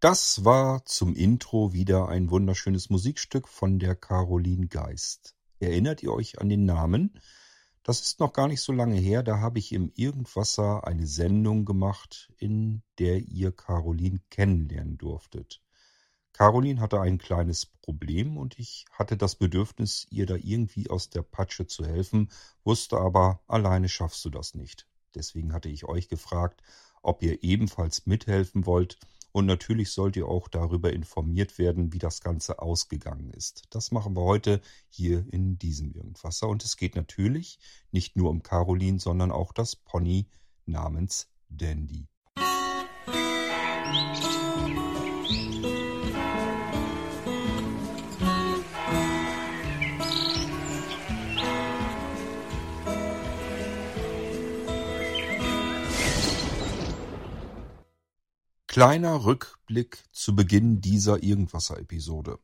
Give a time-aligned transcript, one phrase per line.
[0.00, 5.34] Das war zum Intro wieder ein wunderschönes Musikstück von der Caroline Geist.
[5.58, 7.18] Erinnert ihr euch an den Namen?
[7.82, 11.64] Das ist noch gar nicht so lange her, da habe ich im Irgendwasser eine Sendung
[11.64, 15.62] gemacht, in der ihr Caroline kennenlernen durftet.
[16.32, 21.22] Caroline hatte ein kleines Problem und ich hatte das Bedürfnis, ihr da irgendwie aus der
[21.22, 22.30] Patsche zu helfen,
[22.62, 24.86] wusste aber, alleine schaffst du das nicht.
[25.16, 26.62] Deswegen hatte ich euch gefragt,
[27.02, 28.96] ob ihr ebenfalls mithelfen wollt,
[29.38, 33.62] und natürlich sollt ihr auch darüber informiert werden, wie das Ganze ausgegangen ist.
[33.70, 36.48] Das machen wir heute hier in diesem Irgendwasser.
[36.48, 37.58] Und es geht natürlich
[37.92, 40.26] nicht nur um Caroline, sondern auch das Pony
[40.66, 42.08] namens Dandy.
[43.86, 44.27] Musik
[58.78, 62.38] Kleiner Rückblick zu Beginn dieser Irgendwasser-Episode.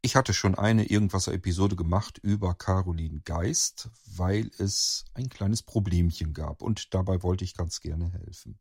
[0.00, 6.60] Ich hatte schon eine Irgendwasser-Episode gemacht über Caroline Geist, weil es ein kleines Problemchen gab
[6.60, 8.58] und dabei wollte ich ganz gerne helfen.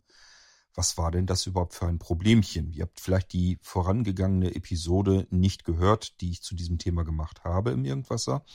[0.75, 2.71] Was war denn das überhaupt für ein Problemchen?
[2.73, 7.71] Ihr habt vielleicht die vorangegangene Episode nicht gehört, die ich zu diesem Thema gemacht habe
[7.71, 8.45] im Irgendwasser.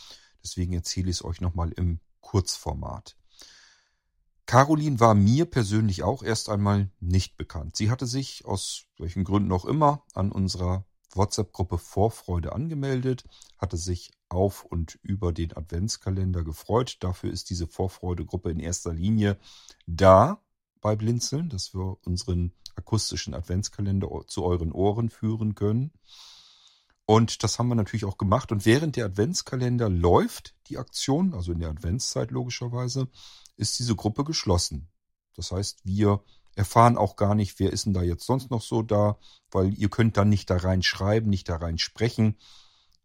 [0.44, 3.16] Deswegen erzähle ich es euch nochmal im Kurzformat.
[4.46, 7.76] Caroline war mir persönlich auch erst einmal nicht bekannt.
[7.76, 10.84] Sie hatte sich aus welchen Gründen auch immer an unserer
[11.14, 13.24] WhatsApp-Gruppe Vorfreude angemeldet,
[13.58, 16.98] hatte sich auf und über den Adventskalender gefreut.
[17.00, 19.38] Dafür ist diese Vorfreude-Gruppe in erster Linie
[19.86, 20.40] da
[20.80, 25.92] bei Blinzeln, dass wir unseren akustischen Adventskalender zu euren Ohren führen können.
[27.06, 28.52] Und das haben wir natürlich auch gemacht.
[28.52, 33.08] Und während der Adventskalender läuft, die Aktion, also in der Adventszeit logischerweise,
[33.56, 34.88] ist diese Gruppe geschlossen.
[35.34, 36.22] Das heißt, wir
[36.54, 39.18] erfahren auch gar nicht, wer ist denn da jetzt sonst noch so da,
[39.50, 42.36] weil ihr könnt dann nicht da rein schreiben, nicht da rein sprechen.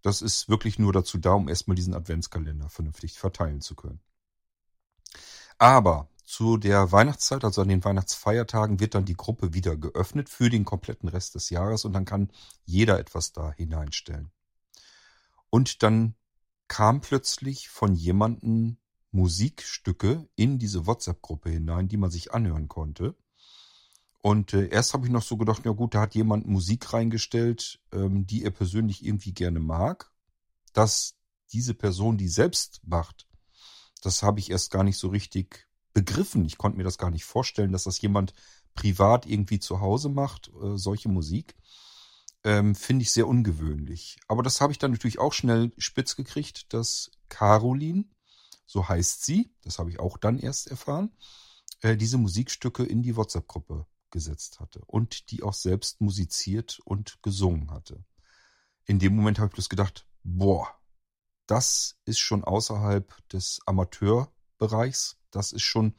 [0.02, 4.00] Das ist wirklich nur dazu da, um erstmal diesen Adventskalender vernünftig verteilen zu können.
[5.58, 10.50] Aber zu der Weihnachtszeit, also an den Weihnachtsfeiertagen, wird dann die Gruppe wieder geöffnet für
[10.50, 12.32] den kompletten Rest des Jahres und dann kann
[12.66, 14.32] jeder etwas da hineinstellen.
[15.50, 16.16] Und dann
[16.70, 18.78] kam plötzlich von jemandem
[19.12, 23.16] Musikstücke in diese WhatsApp-Gruppe hinein, die man sich anhören konnte.
[24.22, 27.80] Und äh, erst habe ich noch so gedacht, ja gut, da hat jemand Musik reingestellt,
[27.92, 30.12] ähm, die er persönlich irgendwie gerne mag.
[30.74, 31.16] Dass
[31.52, 33.28] diese Person die selbst macht,
[34.02, 36.46] das habe ich erst gar nicht so richtig begriffen.
[36.46, 38.34] Ich konnte mir das gar nicht vorstellen, dass das jemand
[38.76, 41.56] privat irgendwie zu Hause macht, äh, solche Musik.
[42.44, 44.20] Ähm, Finde ich sehr ungewöhnlich.
[44.28, 48.06] Aber das habe ich dann natürlich auch schnell spitz gekriegt, dass Caroline
[48.72, 51.12] so heißt sie, das habe ich auch dann erst erfahren,
[51.82, 57.72] äh, diese Musikstücke in die WhatsApp-Gruppe gesetzt hatte und die auch selbst musiziert und gesungen
[57.72, 58.06] hatte.
[58.86, 60.74] In dem Moment habe ich bloß gedacht, boah,
[61.48, 65.94] das ist schon außerhalb des Amateurbereichs, das ist schon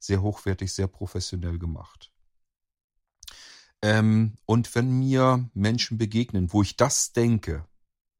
[0.00, 2.10] sehr hochwertig, sehr professionell gemacht.
[3.80, 7.64] Ähm, und wenn mir Menschen begegnen, wo ich das denke,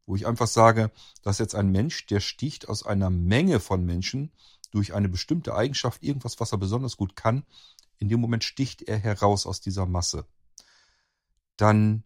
[0.08, 0.90] wo ich einfach sage,
[1.22, 4.32] dass jetzt ein Mensch, der sticht aus einer Menge von Menschen
[4.70, 7.44] durch eine bestimmte Eigenschaft, irgendwas, was er besonders gut kann,
[7.98, 10.24] in dem Moment sticht er heraus aus dieser Masse.
[11.58, 12.04] Dann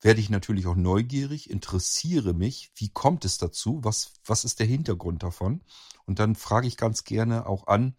[0.00, 4.66] werde ich natürlich auch neugierig, interessiere mich, wie kommt es dazu, was, was ist der
[4.66, 5.62] Hintergrund davon?
[6.06, 7.94] Und dann frage ich ganz gerne auch an,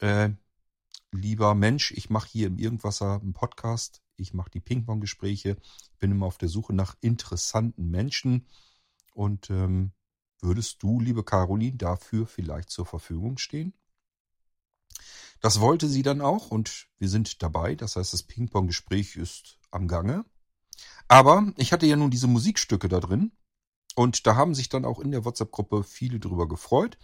[0.00, 0.30] äh,
[1.12, 5.58] lieber Mensch, ich mache hier im Irgendwasser einen Podcast, ich mache die Ping-Pong-Gespräche,
[6.00, 8.46] bin immer auf der Suche nach interessanten Menschen,
[9.16, 9.92] und ähm,
[10.42, 13.72] würdest du, liebe Caroline, dafür vielleicht zur Verfügung stehen?
[15.40, 17.74] Das wollte sie dann auch und wir sind dabei.
[17.74, 20.24] Das heißt, das Ping-Pong-Gespräch ist am Gange.
[21.08, 23.32] Aber ich hatte ja nun diese Musikstücke da drin
[23.94, 26.98] und da haben sich dann auch in der WhatsApp-Gruppe viele drüber gefreut.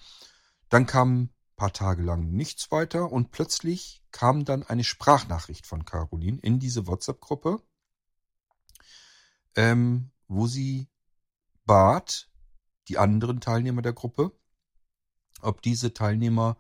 [0.69, 5.87] Dann kam ein paar Tage lang nichts weiter und plötzlich kam dann eine Sprachnachricht von
[5.87, 7.63] Caroline in diese WhatsApp-Gruppe,
[9.57, 10.92] ähm, wo sie
[11.65, 12.29] bat
[12.89, 14.33] die anderen Teilnehmer der Gruppe,
[15.41, 16.57] ob diese Teilnehmer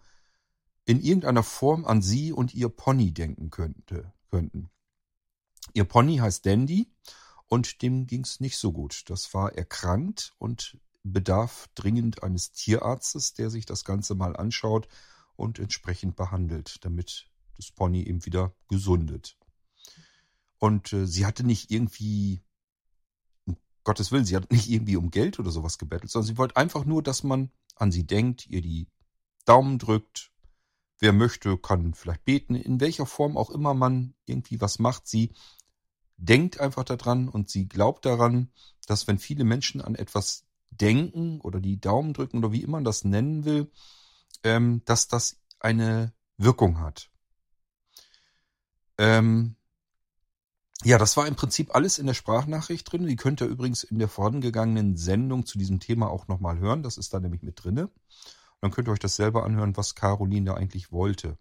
[0.84, 4.70] in irgendeiner Form an sie und ihr Pony denken könnte, könnten.
[5.74, 6.92] Ihr Pony heißt Dandy
[7.46, 9.04] und dem ging's nicht so gut.
[9.08, 14.88] Das war erkrankt und bedarf dringend eines Tierarztes, der sich das Ganze mal anschaut
[15.36, 19.36] und entsprechend behandelt, damit das Pony eben wieder gesundet.
[20.58, 22.42] Und äh, sie hatte nicht irgendwie
[23.84, 26.84] Gottes Willen, sie hat nicht irgendwie um Geld oder sowas gebettelt, sondern sie wollte einfach
[26.84, 28.88] nur, dass man an sie denkt, ihr die
[29.44, 30.30] Daumen drückt.
[30.98, 35.08] Wer möchte, kann vielleicht beten, in welcher Form auch immer man irgendwie was macht.
[35.08, 35.32] Sie
[36.16, 38.52] denkt einfach daran und sie glaubt daran,
[38.86, 42.84] dass wenn viele Menschen an etwas denken oder die Daumen drücken oder wie immer man
[42.84, 43.70] das nennen will,
[44.44, 47.10] ähm, dass das eine Wirkung hat.
[48.98, 49.56] Ähm,
[50.84, 53.06] ja, das war im Prinzip alles in der Sprachnachricht drin.
[53.06, 56.82] Die könnt ihr übrigens in der vorangegangenen Sendung zu diesem Thema auch nochmal hören.
[56.82, 57.90] Das ist da nämlich mit drinne.
[58.60, 61.36] Dann könnt ihr euch das selber anhören, was Caroline da eigentlich wollte.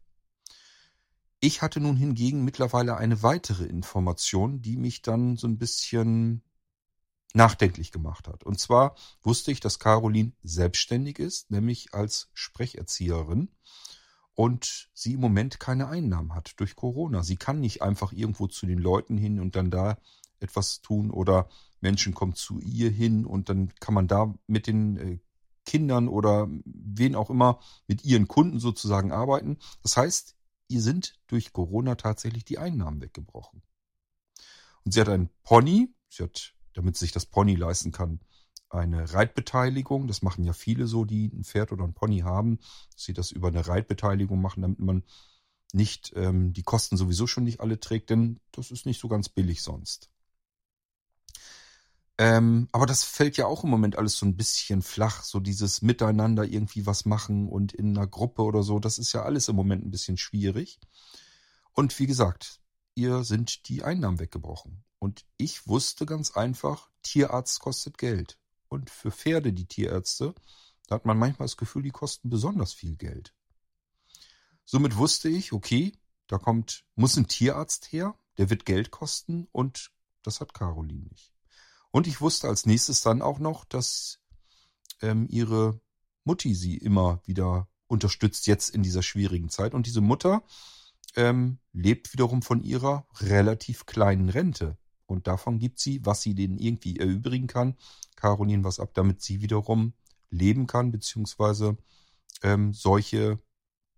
[1.40, 6.44] Ich hatte nun hingegen mittlerweile eine weitere Information, die mich dann so ein bisschen
[7.34, 8.44] nachdenklich gemacht hat.
[8.44, 13.50] Und zwar wusste ich, dass Caroline selbstständig ist, nämlich als Sprecherzieherin
[14.42, 17.22] und sie im Moment keine Einnahmen hat durch Corona.
[17.22, 20.00] Sie kann nicht einfach irgendwo zu den Leuten hin und dann da
[20.40, 21.48] etwas tun oder
[21.80, 25.20] Menschen kommen zu ihr hin und dann kann man da mit den äh,
[25.64, 29.60] Kindern oder wen auch immer mit ihren Kunden sozusagen arbeiten.
[29.84, 30.36] Das heißt,
[30.70, 33.62] ihr sind durch Corona tatsächlich die Einnahmen weggebrochen.
[34.84, 38.22] Und sie hat einen Pony, sie hat, damit sie sich das Pony leisten kann,
[38.74, 40.08] eine Reitbeteiligung.
[40.08, 42.60] Das machen ja viele so, die ein Pferd oder ein Pony haben,
[42.94, 45.04] dass sie das über eine Reitbeteiligung machen, damit man
[45.74, 49.30] nicht ähm, die Kosten sowieso schon nicht alle trägt, denn das ist nicht so ganz
[49.30, 50.10] billig sonst.
[52.18, 55.82] Ähm, aber das fällt ja auch im Moment alles so ein bisschen flach, so dieses
[55.82, 59.56] Miteinander irgendwie was machen und in einer Gruppe oder so, das ist ja alles im
[59.56, 60.80] Moment ein bisschen schwierig.
[61.74, 62.60] Und wie gesagt,
[62.96, 64.84] ihr sind die Einnahmen weggebrochen.
[65.00, 68.38] Und ich wusste ganz einfach, Tierarzt kostet Geld
[68.72, 70.34] und für Pferde die Tierärzte,
[70.88, 73.34] da hat man manchmal das Gefühl, die kosten besonders viel Geld.
[74.64, 75.92] Somit wusste ich, okay,
[76.28, 79.92] da kommt, muss ein Tierarzt her, der wird Geld kosten und
[80.24, 81.34] das hat Caroline nicht.
[81.92, 84.20] Und ich wusste als nächstes dann auch noch, dass
[85.02, 85.82] ähm, ihre
[86.24, 89.74] Mutti sie immer wieder unterstützt jetzt in dieser schwierigen Zeit.
[89.74, 90.44] Und diese Mutter
[91.18, 94.78] ähm, lebt wiederum von ihrer relativ kleinen Rente.
[95.12, 97.76] Und davon gibt sie, was sie denen irgendwie erübrigen kann,
[98.16, 99.94] Caroline was ab, damit sie wiederum
[100.30, 101.78] leben kann, beziehungsweise
[102.42, 103.38] ähm, solche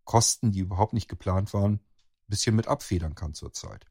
[0.05, 1.79] Kosten, die überhaupt nicht geplant waren, ein
[2.27, 3.85] bisschen mit abfedern kann zurzeit.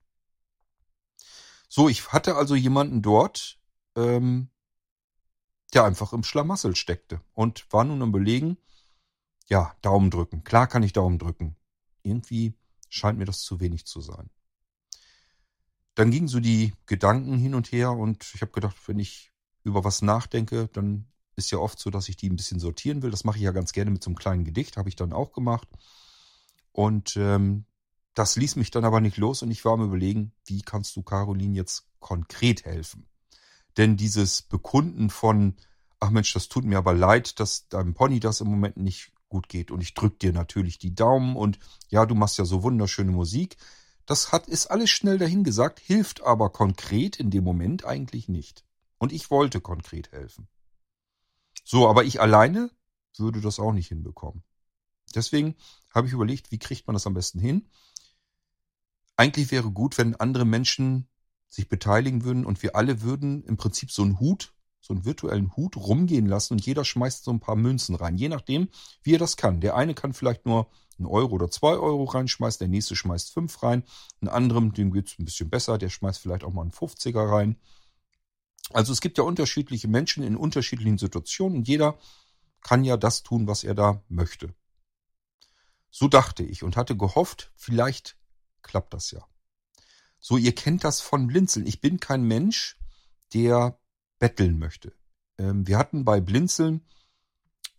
[1.68, 3.60] So, ich hatte also jemanden dort,
[3.94, 4.50] ähm,
[5.74, 8.58] der einfach im Schlamassel steckte und war nun am Belegen,
[9.48, 10.42] ja, Daumen drücken.
[10.42, 11.54] Klar kann ich Daumen drücken.
[12.02, 12.54] Irgendwie
[12.88, 14.28] scheint mir das zu wenig zu sein
[15.94, 19.32] dann gingen so die Gedanken hin und her und ich habe gedacht, wenn ich
[19.64, 21.06] über was nachdenke, dann
[21.36, 23.10] ist ja oft so, dass ich die ein bisschen sortieren will.
[23.10, 25.32] Das mache ich ja ganz gerne mit so einem kleinen Gedicht, habe ich dann auch
[25.32, 25.68] gemacht.
[26.72, 27.64] Und ähm,
[28.14, 31.02] das ließ mich dann aber nicht los und ich war am überlegen, wie kannst du
[31.02, 33.06] Caroline jetzt konkret helfen?
[33.76, 35.56] Denn dieses Bekunden von,
[35.98, 39.48] ach Mensch, das tut mir aber leid, dass deinem Pony das im Moment nicht gut
[39.48, 41.58] geht und ich drück dir natürlich die Daumen und
[41.88, 43.56] ja, du machst ja so wunderschöne Musik.
[44.06, 48.64] Das hat, ist alles schnell dahingesagt, hilft aber konkret in dem Moment eigentlich nicht.
[48.98, 50.48] Und ich wollte konkret helfen.
[51.64, 52.70] So, aber ich alleine
[53.16, 54.42] würde das auch nicht hinbekommen.
[55.14, 55.56] Deswegen
[55.94, 57.68] habe ich überlegt, wie kriegt man das am besten hin?
[59.16, 61.08] Eigentlich wäre gut, wenn andere Menschen
[61.48, 65.56] sich beteiligen würden und wir alle würden im Prinzip so einen Hut, so einen virtuellen
[65.56, 68.68] Hut rumgehen lassen und jeder schmeißt so ein paar Münzen rein, je nachdem,
[69.02, 69.60] wie er das kann.
[69.60, 73.62] Der eine kann vielleicht nur einen Euro oder zwei Euro reinschmeißt, der nächste schmeißt fünf
[73.62, 73.84] rein,
[74.20, 77.56] ein anderem, dem geht's ein bisschen besser, der schmeißt vielleicht auch mal einen 50er rein.
[78.72, 81.96] Also es gibt ja unterschiedliche Menschen in unterschiedlichen Situationen und jeder
[82.60, 84.52] kann ja das tun, was er da möchte.
[85.90, 88.16] So dachte ich und hatte gehofft, vielleicht
[88.62, 89.24] klappt das ja.
[90.18, 91.66] So, ihr kennt das von Blinzeln.
[91.66, 92.78] Ich bin kein Mensch,
[93.34, 93.78] der
[94.22, 94.92] betteln möchte.
[95.36, 96.82] Ähm, wir hatten bei Blinzeln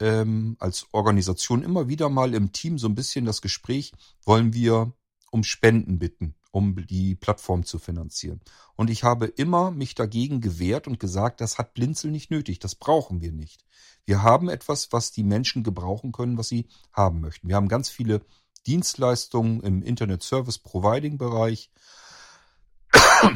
[0.02, 3.94] ähm, als Organisation immer wieder mal im Team so ein bisschen das Gespräch,
[4.26, 4.92] wollen wir
[5.32, 8.42] um Spenden bitten, um die Plattform zu finanzieren.
[8.76, 12.76] Und ich habe immer mich dagegen gewehrt und gesagt, das hat Blinzel nicht nötig, das
[12.76, 13.64] brauchen wir nicht.
[14.04, 17.48] Wir haben etwas, was die Menschen gebrauchen können, was sie haben möchten.
[17.48, 18.20] Wir haben ganz viele
[18.68, 21.72] Dienstleistungen im Internet Service Providing Bereich.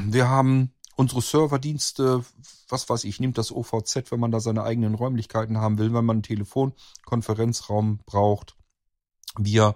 [0.07, 2.25] Wir haben unsere Serverdienste,
[2.67, 6.03] was weiß ich, nimmt das OVZ, wenn man da seine eigenen Räumlichkeiten haben will, wenn
[6.03, 8.55] man einen Telefonkonferenzraum braucht.
[9.37, 9.75] Wir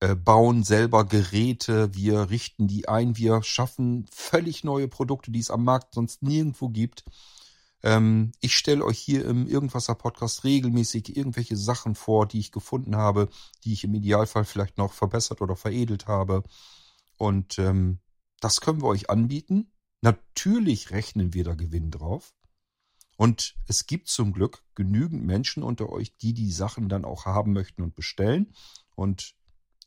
[0.00, 5.50] äh, bauen selber Geräte, wir richten die ein, wir schaffen völlig neue Produkte, die es
[5.50, 7.04] am Markt sonst nirgendwo gibt.
[7.82, 12.96] Ähm, ich stelle euch hier im Irgendwasser Podcast regelmäßig irgendwelche Sachen vor, die ich gefunden
[12.96, 13.28] habe,
[13.64, 16.44] die ich im Idealfall vielleicht noch verbessert oder veredelt habe.
[17.18, 17.98] Und ähm,
[18.40, 19.70] das können wir euch anbieten.
[20.00, 22.34] Natürlich rechnen wir da Gewinn drauf.
[23.16, 27.52] Und es gibt zum Glück genügend Menschen unter euch, die die Sachen dann auch haben
[27.52, 28.52] möchten und bestellen.
[28.94, 29.34] Und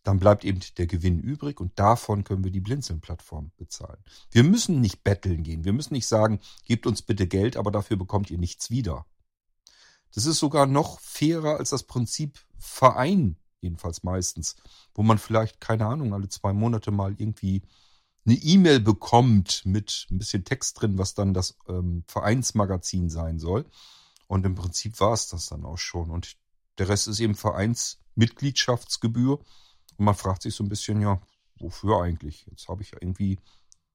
[0.03, 4.03] dann bleibt eben der Gewinn übrig und davon können wir die Blinzeln-Plattform bezahlen.
[4.31, 5.65] Wir müssen nicht betteln gehen.
[5.65, 9.05] Wir müssen nicht sagen, gebt uns bitte Geld, aber dafür bekommt ihr nichts wieder.
[10.13, 14.55] Das ist sogar noch fairer als das Prinzip Verein, jedenfalls meistens,
[14.95, 17.61] wo man vielleicht, keine Ahnung, alle zwei Monate mal irgendwie
[18.25, 23.65] eine E-Mail bekommt mit ein bisschen Text drin, was dann das ähm, Vereinsmagazin sein soll.
[24.27, 26.11] Und im Prinzip war es das dann auch schon.
[26.11, 26.37] Und
[26.77, 29.39] der Rest ist eben Vereinsmitgliedschaftsgebühr.
[29.39, 31.21] Und man fragt sich so ein bisschen, ja,
[31.57, 32.45] wofür eigentlich?
[32.45, 33.39] Jetzt habe ich ja irgendwie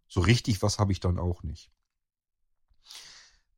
[0.09, 1.71] so richtig was habe ich dann auch nicht.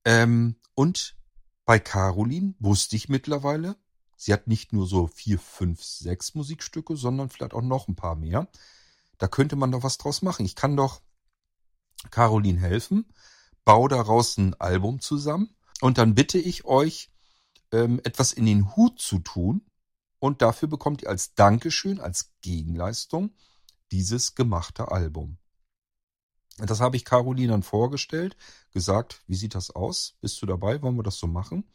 [0.04, 1.16] Ähm, und
[1.64, 3.76] bei Caroline wusste ich mittlerweile,
[4.16, 8.14] sie hat nicht nur so vier, fünf, sechs Musikstücke, sondern vielleicht auch noch ein paar
[8.14, 8.48] mehr.
[9.18, 10.44] Da könnte man doch was draus machen.
[10.44, 11.00] Ich kann doch
[12.10, 13.12] Caroline helfen,
[13.64, 17.10] baue daraus ein Album zusammen und dann bitte ich euch,
[17.72, 19.66] ähm, etwas in den Hut zu tun
[20.18, 23.34] und dafür bekommt ihr als Dankeschön, als Gegenleistung
[23.90, 25.38] dieses gemachte Album.
[26.58, 28.36] Das habe ich Caroline dann vorgestellt,
[28.72, 30.16] gesagt, wie sieht das aus?
[30.20, 30.80] Bist du dabei?
[30.80, 31.70] Wollen wir das so machen?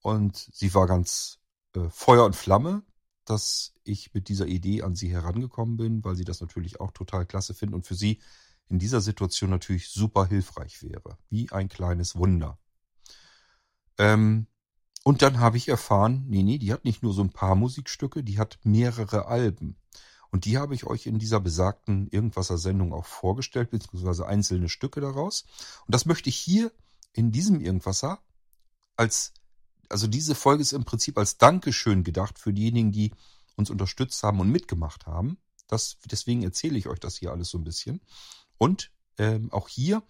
[0.00, 1.38] Und sie war ganz
[1.74, 2.82] äh, Feuer und Flamme,
[3.30, 7.26] dass ich mit dieser Idee an sie herangekommen bin, weil sie das natürlich auch total
[7.26, 8.20] klasse findet und für sie
[8.68, 11.18] in dieser Situation natürlich super hilfreich wäre.
[11.30, 12.58] Wie ein kleines Wunder.
[13.98, 14.46] Ähm,
[15.04, 18.24] und dann habe ich erfahren, nee, nee, die hat nicht nur so ein paar Musikstücke,
[18.24, 19.76] die hat mehrere Alben.
[20.30, 25.00] Und die habe ich euch in dieser besagten Irgendwasser Sendung auch vorgestellt, beziehungsweise einzelne Stücke
[25.00, 25.44] daraus.
[25.86, 26.72] Und das möchte ich hier
[27.12, 28.18] in diesem Irgendwasser
[28.96, 29.32] als
[29.88, 33.12] also diese Folge ist im Prinzip als Dankeschön gedacht für diejenigen, die
[33.56, 35.38] uns unterstützt haben und mitgemacht haben.
[35.66, 38.00] Das, deswegen erzähle ich euch das hier alles so ein bisschen.
[38.58, 40.02] Und ähm, auch hier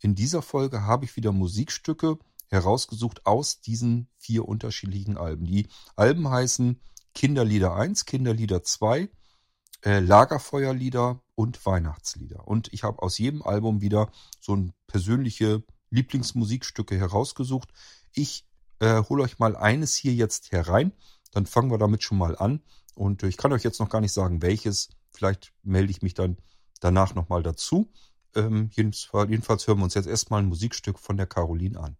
[0.00, 5.46] in dieser Folge habe ich wieder Musikstücke herausgesucht aus diesen vier unterschiedlichen Alben.
[5.46, 6.80] Die Alben heißen
[7.14, 9.08] Kinderlieder 1, Kinderlieder 2,
[9.84, 12.46] äh, Lagerfeuerlieder und Weihnachtslieder.
[12.46, 14.10] Und ich habe aus jedem Album wieder
[14.40, 17.70] so ein persönliche Lieblingsmusikstücke herausgesucht.
[18.12, 18.46] Ich
[18.80, 20.92] äh, hol euch mal eines hier jetzt herein.
[21.32, 22.60] Dann fangen wir damit schon mal an.
[22.94, 24.88] Und ich kann euch jetzt noch gar nicht sagen, welches.
[25.10, 26.38] Vielleicht melde ich mich dann
[26.80, 27.92] danach nochmal dazu.
[28.34, 31.96] Ähm, jedenfalls, jedenfalls hören wir uns jetzt erstmal ein Musikstück von der Caroline an.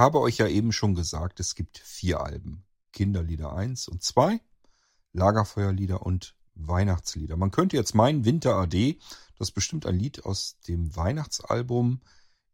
[0.00, 2.64] Habe euch ja eben schon gesagt, es gibt vier Alben.
[2.92, 4.40] Kinderlieder 1 und 2,
[5.12, 7.36] Lagerfeuerlieder und Weihnachtslieder.
[7.36, 8.98] Man könnte jetzt meinen, Winter AD,
[9.38, 12.00] das ist bestimmt ein Lied aus dem Weihnachtsalbum.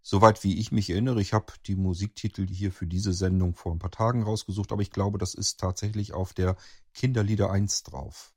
[0.03, 3.79] Soweit wie ich mich erinnere, ich habe die Musiktitel hier für diese Sendung vor ein
[3.79, 6.57] paar Tagen rausgesucht, aber ich glaube, das ist tatsächlich auf der
[6.95, 8.33] Kinderlieder 1 drauf.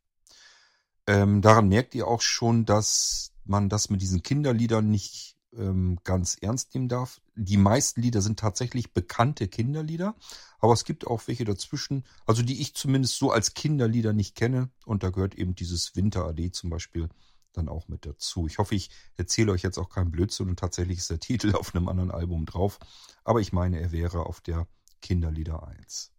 [1.05, 6.37] Ähm, daran merkt ihr auch schon, dass man das mit diesen Kinderliedern nicht ähm, ganz
[6.39, 7.21] ernst nehmen darf.
[7.35, 10.15] Die meisten Lieder sind tatsächlich bekannte Kinderlieder,
[10.59, 14.69] aber es gibt auch welche dazwischen, also die ich zumindest so als Kinderlieder nicht kenne.
[14.85, 17.09] Und da gehört eben dieses Winter AD zum Beispiel
[17.53, 18.47] dann auch mit dazu.
[18.47, 21.75] Ich hoffe, ich erzähle euch jetzt auch keinen Blödsinn und tatsächlich ist der Titel auf
[21.75, 22.79] einem anderen Album drauf.
[23.23, 24.67] Aber ich meine, er wäre auf der
[25.01, 26.11] Kinderlieder 1.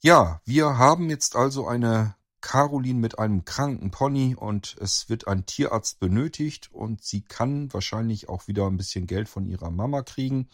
[0.00, 5.46] Ja, wir haben jetzt also eine Caroline mit einem kranken Pony und es wird ein
[5.46, 10.48] Tierarzt benötigt und sie kann wahrscheinlich auch wieder ein bisschen Geld von ihrer Mama kriegen.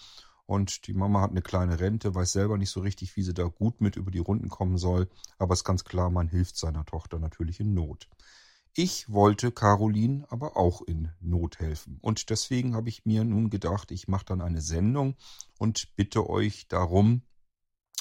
[0.47, 3.45] Und die Mama hat eine kleine Rente, weiß selber nicht so richtig, wie sie da
[3.45, 5.09] gut mit über die Runden kommen soll.
[5.39, 8.09] Aber es ist ganz klar, man hilft seiner Tochter natürlich in Not.
[8.75, 11.99] Ich wollte Caroline aber auch in Not helfen.
[12.03, 15.15] Und deswegen habe ich mir nun gedacht, ich mache dann eine Sendung
[15.59, 17.23] und bitte euch darum,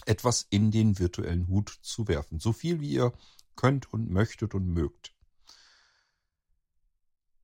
[0.05, 2.39] etwas in den virtuellen Hut zu werfen.
[2.39, 3.13] So viel wie ihr
[3.55, 5.13] könnt und möchtet und mögt.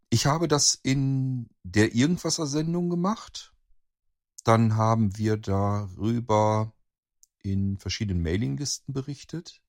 [0.09, 3.53] Ich habe das in der Irgendwasser-Sendung gemacht.
[4.43, 6.73] Dann haben wir darüber
[7.41, 9.61] in verschiedenen Mailinglisten berichtet.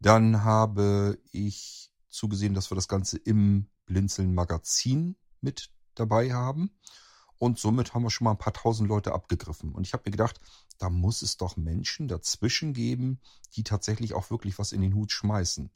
[0.00, 6.70] Dann habe ich zugesehen, dass wir das Ganze im Blinzeln Magazin mit dabei haben.
[7.38, 9.72] Und somit haben wir schon mal ein paar tausend Leute abgegriffen.
[9.72, 10.40] Und ich habe mir gedacht,
[10.78, 13.20] da muss es doch Menschen dazwischen geben,
[13.54, 15.70] die tatsächlich auch wirklich was in den Hut schmeißen.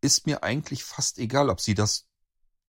[0.00, 2.06] Ist mir eigentlich fast egal, ob sie das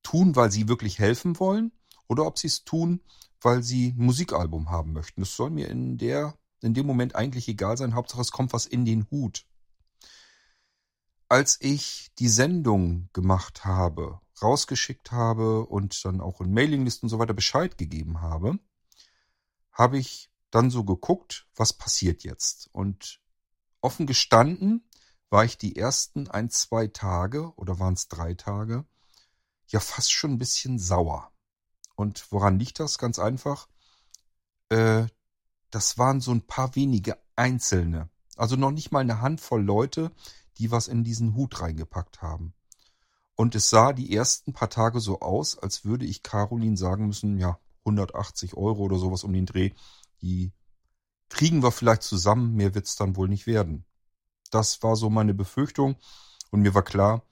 [0.03, 1.71] tun, weil sie wirklich helfen wollen
[2.07, 3.01] oder ob sie es tun,
[3.41, 5.21] weil sie ein Musikalbum haben möchten.
[5.21, 7.95] Das soll mir in der, in dem Moment eigentlich egal sein.
[7.95, 9.45] Hauptsache es kommt was in den Hut.
[11.27, 17.19] Als ich die Sendung gemacht habe, rausgeschickt habe und dann auch in Mailinglisten und so
[17.19, 18.59] weiter Bescheid gegeben habe,
[19.71, 22.69] habe ich dann so geguckt, was passiert jetzt.
[22.71, 23.21] Und
[23.81, 24.87] offen gestanden
[25.29, 28.85] war ich die ersten ein, zwei Tage oder waren es drei Tage
[29.71, 31.31] ja fast schon ein bisschen sauer.
[31.95, 32.97] Und woran liegt das?
[32.97, 33.67] Ganz einfach.
[34.69, 35.07] Äh,
[35.69, 38.09] das waren so ein paar wenige Einzelne.
[38.35, 40.11] Also noch nicht mal eine Handvoll Leute,
[40.57, 42.53] die was in diesen Hut reingepackt haben.
[43.39, 47.37] Und es sah die ersten paar Tage so aus, als würde ich Caroline sagen müssen,
[47.37, 49.71] ja, 180 Euro oder sowas um den Dreh,
[50.21, 50.51] die
[51.29, 53.85] kriegen wir vielleicht zusammen, mehr wird's dann wohl nicht werden.
[54.51, 55.95] Das war so meine Befürchtung
[56.51, 57.23] und mir war klar,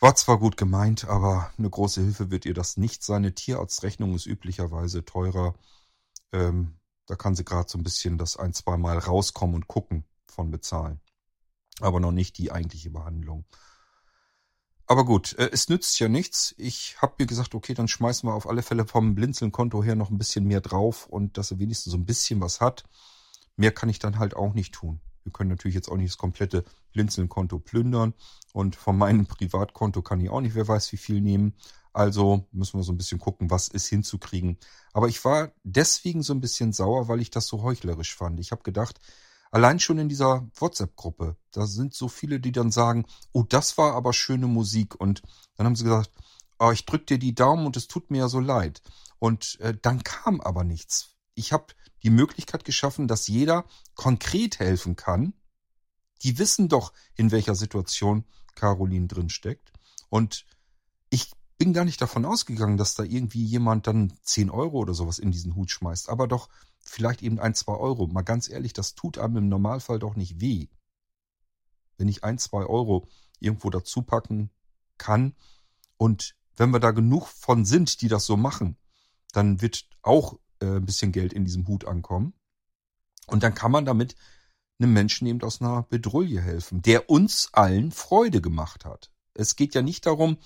[0.00, 3.24] war zwar gut gemeint, aber eine große Hilfe wird ihr das nicht sein.
[3.24, 5.54] Eine Tierarztrechnung ist üblicherweise teurer.
[6.30, 6.74] Ähm,
[7.06, 10.50] da kann sie gerade so ein bisschen das ein, zwei Mal rauskommen und gucken von
[10.50, 11.00] bezahlen.
[11.80, 13.46] Aber noch nicht die eigentliche Behandlung.
[14.90, 16.52] Aber gut, äh, es nützt ja nichts.
[16.58, 20.10] Ich habe mir gesagt, okay, dann schmeißen wir auf alle Fälle vom Blinzeln-Konto her noch
[20.10, 22.82] ein bisschen mehr drauf und dass er wenigstens so ein bisschen was hat.
[23.54, 24.98] Mehr kann ich dann halt auch nicht tun.
[25.22, 28.14] Wir können natürlich jetzt auch nicht das komplette Blinzeln-Konto plündern.
[28.52, 31.54] Und von meinem Privatkonto kann ich auch nicht, wer weiß, wie viel nehmen.
[31.92, 34.58] Also müssen wir so ein bisschen gucken, was ist hinzukriegen.
[34.92, 38.40] Aber ich war deswegen so ein bisschen sauer, weil ich das so heuchlerisch fand.
[38.40, 38.98] Ich habe gedacht,
[39.50, 43.94] allein schon in dieser WhatsApp-Gruppe, da sind so viele, die dann sagen, oh, das war
[43.94, 44.98] aber schöne Musik.
[44.98, 45.22] Und
[45.56, 46.10] dann haben sie gesagt,
[46.58, 48.82] oh, ich drück dir die Daumen und es tut mir ja so leid.
[49.18, 51.16] Und äh, dann kam aber nichts.
[51.34, 51.66] Ich habe
[52.02, 55.34] die Möglichkeit geschaffen, dass jeder konkret helfen kann.
[56.22, 59.72] Die wissen doch, in welcher Situation Caroline drin steckt.
[60.08, 60.44] Und
[61.08, 65.18] ich bin gar nicht davon ausgegangen, dass da irgendwie jemand dann 10 Euro oder sowas
[65.18, 66.08] in diesen Hut schmeißt.
[66.08, 66.48] Aber doch
[66.80, 68.06] vielleicht eben ein, zwei Euro.
[68.06, 70.68] Mal ganz ehrlich, das tut einem im Normalfall doch nicht weh.
[71.96, 74.50] Wenn ich ein, zwei Euro irgendwo dazu packen
[74.98, 75.34] kann
[75.96, 78.76] und wenn wir da genug von sind, die das so machen,
[79.32, 82.34] dann wird auch äh, ein bisschen Geld in diesem Hut ankommen.
[83.26, 84.16] Und dann kann man damit
[84.78, 89.10] einem Menschen eben aus einer Bedrulle helfen, der uns allen Freude gemacht hat.
[89.34, 90.38] Es geht ja nicht darum,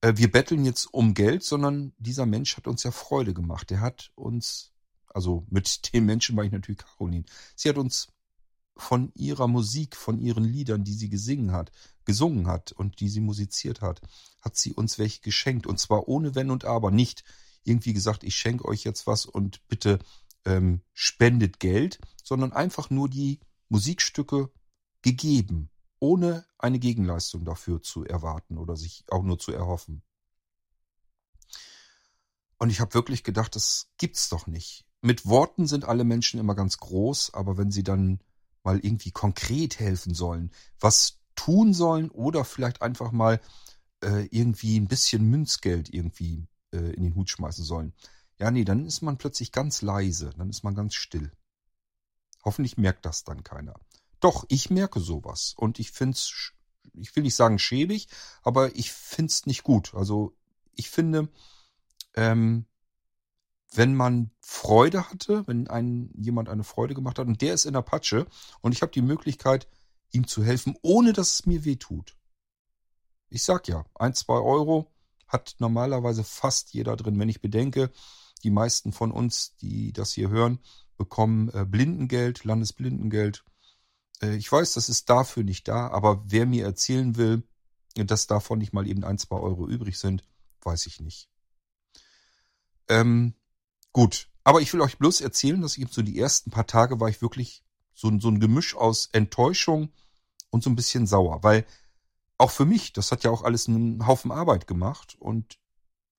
[0.00, 3.70] äh, wir betteln jetzt um Geld, sondern dieser Mensch hat uns ja Freude gemacht.
[3.70, 4.72] Der hat uns,
[5.08, 8.08] also mit den Menschen war ich natürlich Caroline, sie hat uns
[8.76, 11.72] von ihrer Musik, von ihren Liedern, die sie gesungen hat,
[12.04, 14.00] gesungen hat und die sie musiziert hat,
[14.40, 15.66] hat sie uns welche geschenkt.
[15.66, 16.92] Und zwar ohne Wenn und Aber.
[16.92, 17.24] Nicht,
[17.64, 19.98] irgendwie gesagt, ich schenke euch jetzt was und bitte
[20.44, 24.50] ähm, spendet Geld, sondern einfach nur die Musikstücke
[25.02, 30.02] gegeben, ohne eine Gegenleistung dafür zu erwarten oder sich auch nur zu erhoffen.
[32.58, 34.87] Und ich habe wirklich gedacht, das gibt's doch nicht.
[35.00, 38.20] Mit Worten sind alle Menschen immer ganz groß, aber wenn sie dann
[38.64, 43.40] mal irgendwie konkret helfen sollen, was tun sollen oder vielleicht einfach mal
[44.02, 47.92] äh, irgendwie ein bisschen Münzgeld irgendwie äh, in den Hut schmeißen sollen.
[48.38, 51.32] Ja, nee, dann ist man plötzlich ganz leise, dann ist man ganz still.
[52.44, 53.74] Hoffentlich merkt das dann keiner.
[54.20, 56.52] Doch, ich merke sowas und ich find's,
[56.94, 58.08] ich will nicht sagen schäbig,
[58.42, 59.94] aber ich find's nicht gut.
[59.94, 60.36] Also
[60.74, 61.28] ich finde,
[62.14, 62.66] ähm,
[63.72, 67.74] wenn man Freude hatte, wenn ein, jemand eine Freude gemacht hat und der ist in
[67.74, 68.26] der Patsche
[68.60, 69.68] und ich habe die Möglichkeit,
[70.10, 72.16] ihm zu helfen, ohne dass es mir weh tut.
[73.28, 74.90] Ich sag ja, ein, zwei Euro,
[75.26, 77.18] hat normalerweise fast jeder drin.
[77.18, 77.90] Wenn ich bedenke,
[78.42, 80.58] die meisten von uns, die das hier hören,
[80.96, 83.44] bekommen äh, Blindengeld, Landesblindengeld.
[84.22, 87.42] Äh, ich weiß, das ist dafür nicht da, aber wer mir erzählen will,
[87.94, 90.24] dass davon nicht mal eben ein, zwei Euro übrig sind,
[90.62, 91.28] weiß ich nicht.
[92.88, 93.34] Ähm,
[93.92, 97.08] gut, aber ich will euch bloß erzählen, dass ich so die ersten paar Tage war
[97.08, 99.92] ich wirklich so, so ein Gemisch aus Enttäuschung
[100.50, 101.66] und so ein bisschen sauer, weil
[102.38, 105.58] auch für mich, das hat ja auch alles einen Haufen Arbeit gemacht und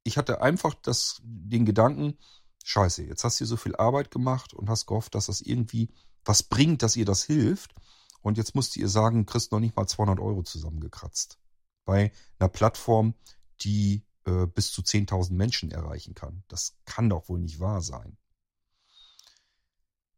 [0.04, 2.18] ich hatte einfach das, den Gedanken,
[2.64, 5.90] scheiße, jetzt hast du so viel Arbeit gemacht und hast gehofft, dass das irgendwie
[6.26, 7.74] was bringt, dass ihr das hilft.
[8.22, 11.40] Und jetzt musst ihr sagen, kriegst noch nicht mal 200 Euro zusammengekratzt.
[11.86, 13.14] Bei einer Plattform,
[13.62, 16.44] die äh, bis zu 10.000 Menschen erreichen kann.
[16.48, 18.18] Das kann doch wohl nicht wahr sein.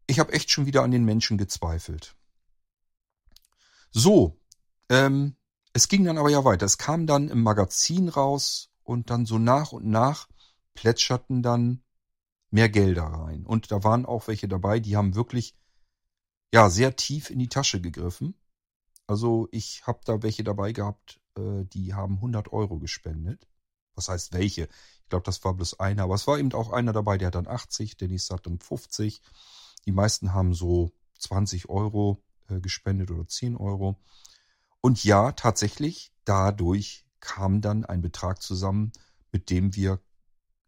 [0.08, 2.16] Ich habe echt schon wieder an den Menschen gezweifelt.
[3.92, 4.40] So,
[4.90, 5.36] ähm,
[5.74, 6.66] es ging dann aber ja weiter.
[6.66, 10.28] Es kam dann im Magazin raus und dann so nach und nach
[10.74, 11.84] plätscherten dann
[12.50, 13.46] mehr Gelder rein.
[13.46, 15.56] Und da waren auch welche dabei, die haben wirklich
[16.54, 18.36] ja sehr tief in die Tasche gegriffen.
[19.08, 23.48] Also ich habe da welche dabei gehabt, äh, die haben 100 Euro gespendet.
[23.96, 24.64] Was heißt welche?
[25.04, 26.04] Ich glaube, das war bloß einer.
[26.04, 28.60] Aber es war eben auch einer dabei, der hat dann 80, der nächste hat dann
[28.60, 29.22] 50.
[29.86, 34.00] Die meisten haben so 20 Euro äh, gespendet oder 10 Euro.
[34.82, 38.92] Und ja, tatsächlich, dadurch kam dann ein Betrag zusammen,
[39.32, 40.00] mit dem wir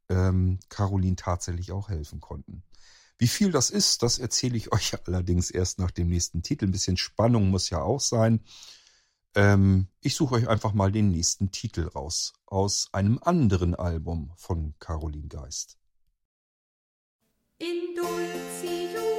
[0.09, 2.63] ähm, Caroline tatsächlich auch helfen konnten.
[3.17, 6.65] Wie viel das ist, das erzähle ich euch allerdings erst nach dem nächsten Titel.
[6.65, 8.41] Ein bisschen Spannung muss ja auch sein.
[9.35, 14.75] Ähm, ich suche euch einfach mal den nächsten Titel raus aus einem anderen Album von
[14.79, 15.77] Caroline Geist.
[17.57, 19.12] In Dulci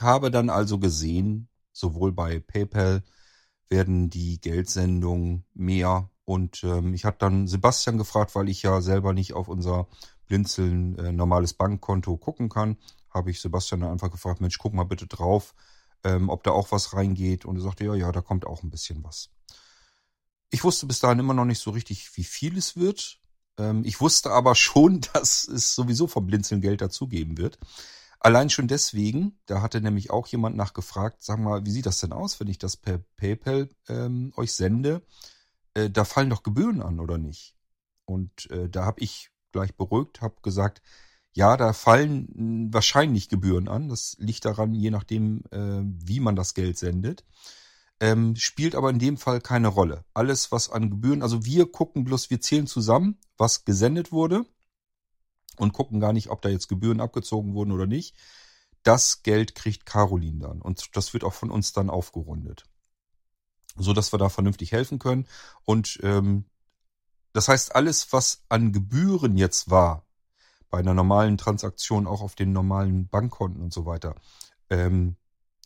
[0.00, 3.02] Ich habe dann also gesehen, sowohl bei PayPal
[3.68, 9.12] werden die Geldsendungen mehr und ähm, ich habe dann Sebastian gefragt, weil ich ja selber
[9.12, 9.88] nicht auf unser
[10.24, 12.78] Blinzeln äh, normales Bankkonto gucken kann,
[13.10, 15.54] habe ich Sebastian dann einfach gefragt, Mensch, guck mal bitte drauf,
[16.02, 18.70] ähm, ob da auch was reingeht und er sagte, ja, ja, da kommt auch ein
[18.70, 19.28] bisschen was.
[20.48, 23.20] Ich wusste bis dahin immer noch nicht so richtig, wie viel es wird.
[23.58, 27.58] Ähm, ich wusste aber schon, dass es sowieso vom Blinzeln Geld dazugeben wird.
[28.22, 32.12] Allein schon deswegen, da hatte nämlich auch jemand nachgefragt, sag mal, wie sieht das denn
[32.12, 35.02] aus, wenn ich das per PayPal ähm, euch sende?
[35.72, 37.56] Äh, da fallen doch Gebühren an, oder nicht?
[38.04, 40.82] Und äh, da habe ich gleich beruhigt, habe gesagt,
[41.32, 43.88] ja, da fallen hm, wahrscheinlich Gebühren an.
[43.88, 47.24] Das liegt daran, je nachdem, äh, wie man das Geld sendet.
[48.00, 50.04] Ähm, spielt aber in dem Fall keine Rolle.
[50.12, 54.44] Alles, was an Gebühren, also wir gucken bloß, wir zählen zusammen, was gesendet wurde
[55.60, 58.16] und gucken gar nicht, ob da jetzt Gebühren abgezogen wurden oder nicht.
[58.82, 62.64] Das Geld kriegt Caroline dann und das wird auch von uns dann aufgerundet,
[63.76, 65.26] so dass wir da vernünftig helfen können.
[65.64, 66.46] Und ähm,
[67.32, 70.06] das heißt, alles, was an Gebühren jetzt war,
[70.70, 74.14] bei einer normalen Transaktion, auch auf den normalen Bankkonten und so weiter,
[74.70, 75.16] ähm,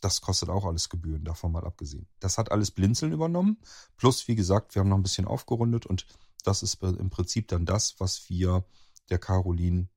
[0.01, 2.07] das kostet auch alles Gebühren, davon mal abgesehen.
[2.19, 3.57] Das hat alles Blinzeln übernommen.
[3.97, 6.05] Plus, wie gesagt, wir haben noch ein bisschen aufgerundet und
[6.43, 8.65] das ist im Prinzip dann das, was wir
[9.09, 9.87] der Caroline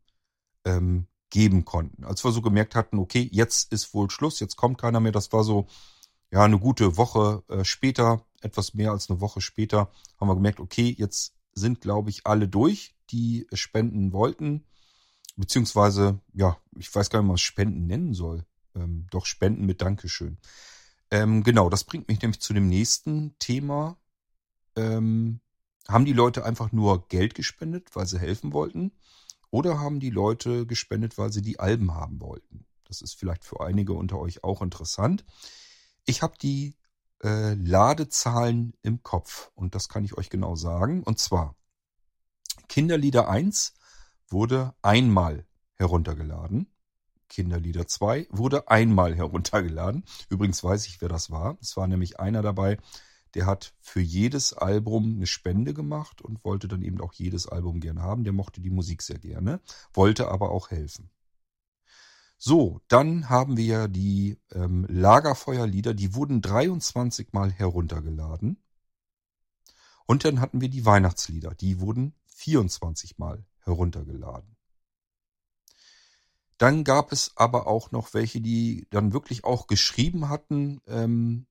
[0.65, 2.05] ähm, geben konnten.
[2.05, 5.33] Als wir so gemerkt hatten, okay, jetzt ist wohl Schluss, jetzt kommt keiner mehr, das
[5.33, 5.67] war so
[6.31, 10.61] ja eine gute Woche äh, später, etwas mehr als eine Woche später, haben wir gemerkt,
[10.61, 14.65] okay, jetzt sind, glaube ich, alle durch, die spenden wollten.
[15.37, 18.45] Beziehungsweise, ja, ich weiß gar nicht, was Spenden nennen soll.
[18.75, 20.39] Ähm, doch Spenden mit Dankeschön.
[21.11, 23.97] Ähm, genau, das bringt mich nämlich zu dem nächsten Thema.
[24.77, 25.41] Ähm,
[25.89, 28.93] haben die Leute einfach nur Geld gespendet, weil sie helfen wollten?
[29.51, 32.67] Oder haben die Leute gespendet, weil sie die Alben haben wollten?
[32.85, 35.25] Das ist vielleicht für einige unter euch auch interessant.
[36.05, 36.77] Ich habe die
[37.23, 41.03] äh, Ladezahlen im Kopf und das kann ich euch genau sagen.
[41.03, 41.57] Und zwar
[42.69, 43.75] Kinderlieder 1
[44.29, 46.71] wurde einmal heruntergeladen.
[47.29, 50.05] Kinderlieder 2 wurde einmal heruntergeladen.
[50.29, 51.59] Übrigens weiß ich, wer das war.
[51.61, 52.79] Es war nämlich einer dabei,
[53.35, 57.81] der hat für jedes Album eine Spende gemacht und wollte dann eben auch jedes Album
[57.81, 58.25] gern haben.
[58.25, 59.61] Der mochte die Musik sehr gerne,
[59.93, 61.11] wollte aber auch helfen.
[62.41, 68.63] So, dann haben wir die ähm, Lagerfeuerlieder, die wurden 23 Mal heruntergeladen.
[70.07, 74.57] Und dann hatten wir die Weihnachtslieder, die wurden 24 Mal heruntergeladen.
[76.59, 81.47] Dann gab es aber auch noch welche, die dann wirklich auch geschrieben hatten, ähm,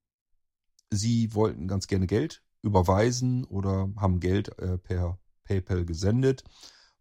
[0.92, 6.44] sie wollten ganz gerne Geld überweisen oder haben Geld äh, per PayPal gesendet,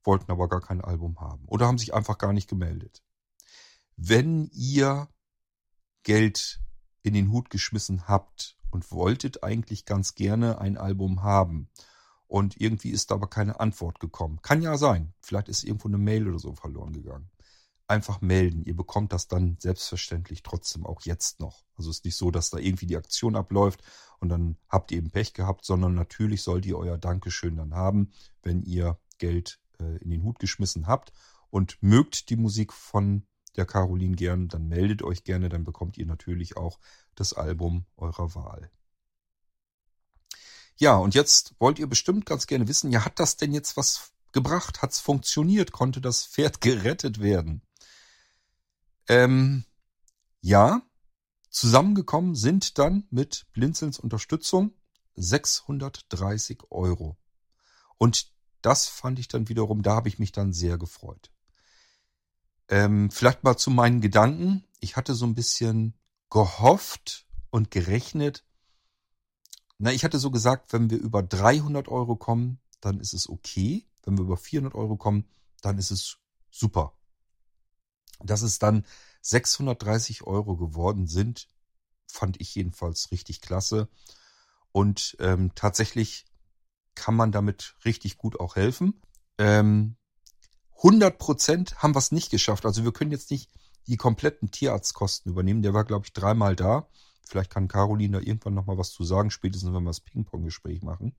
[0.05, 3.03] wollten aber gar kein Album haben oder haben sich einfach gar nicht gemeldet.
[3.97, 5.09] Wenn ihr
[6.03, 6.61] Geld
[7.03, 11.69] in den Hut geschmissen habt und wolltet eigentlich ganz gerne ein Album haben
[12.27, 16.29] und irgendwie ist aber keine Antwort gekommen, kann ja sein, vielleicht ist irgendwo eine Mail
[16.29, 17.31] oder so verloren gegangen
[17.89, 18.65] einfach melden.
[18.65, 21.65] Ihr bekommt das dann selbstverständlich trotzdem auch jetzt noch.
[21.77, 23.83] Also es ist nicht so, dass da irgendwie die Aktion abläuft
[24.19, 28.11] und dann habt ihr eben Pech gehabt, sondern natürlich sollt ihr euer Dankeschön dann haben,
[28.43, 31.13] wenn ihr Geld äh, in den Hut geschmissen habt
[31.51, 36.07] und mögt die Musik von der Caroline gern, dann meldet euch gerne, dann bekommt ihr
[36.07, 36.79] natürlich auch
[37.15, 38.71] das Album eurer Wahl.
[40.77, 44.13] Ja, und jetzt wollt ihr bestimmt ganz gerne wissen, ja, hat das denn jetzt was
[44.33, 44.83] gebracht?
[44.83, 45.73] Hat's funktioniert?
[45.73, 47.63] Konnte das Pferd gerettet werden?
[49.09, 49.65] Ähm,
[50.41, 50.83] ja,
[51.51, 54.73] zusammengekommen sind dann mit Blinzelns Unterstützung
[55.15, 57.17] 630 Euro.
[57.99, 61.31] Und das fand ich dann wiederum, da habe ich mich dann sehr gefreut.
[62.69, 64.65] Ähm, vielleicht mal zu meinen Gedanken.
[64.81, 65.95] Ich hatte so ein bisschen
[66.31, 68.45] gehofft und gerechnet.
[69.79, 73.87] Na, ich hatte so gesagt, wenn wir über 300 Euro kommen, dann ist es okay.
[74.03, 75.29] Wenn wir über 400 Euro kommen,
[75.61, 76.19] dann ist es
[76.51, 76.97] super.
[78.21, 78.85] Dass es dann
[79.23, 81.49] 630 Euro geworden sind,
[82.07, 83.89] fand ich jedenfalls richtig klasse.
[84.73, 86.27] Und ähm, tatsächlich
[86.95, 89.01] kann man damit richtig gut auch helfen.
[89.39, 89.97] Ähm,
[90.79, 92.67] 100 Prozent haben wir es nicht geschafft.
[92.67, 93.51] Also wir können jetzt nicht
[93.87, 95.63] die kompletten Tierarztkosten übernehmen.
[95.63, 96.89] Der war, glaube ich, dreimal da.
[97.23, 101.15] Vielleicht kann Caroline da irgendwann nochmal was zu sagen, spätestens wenn wir das Ping-Pong-Gespräch machen.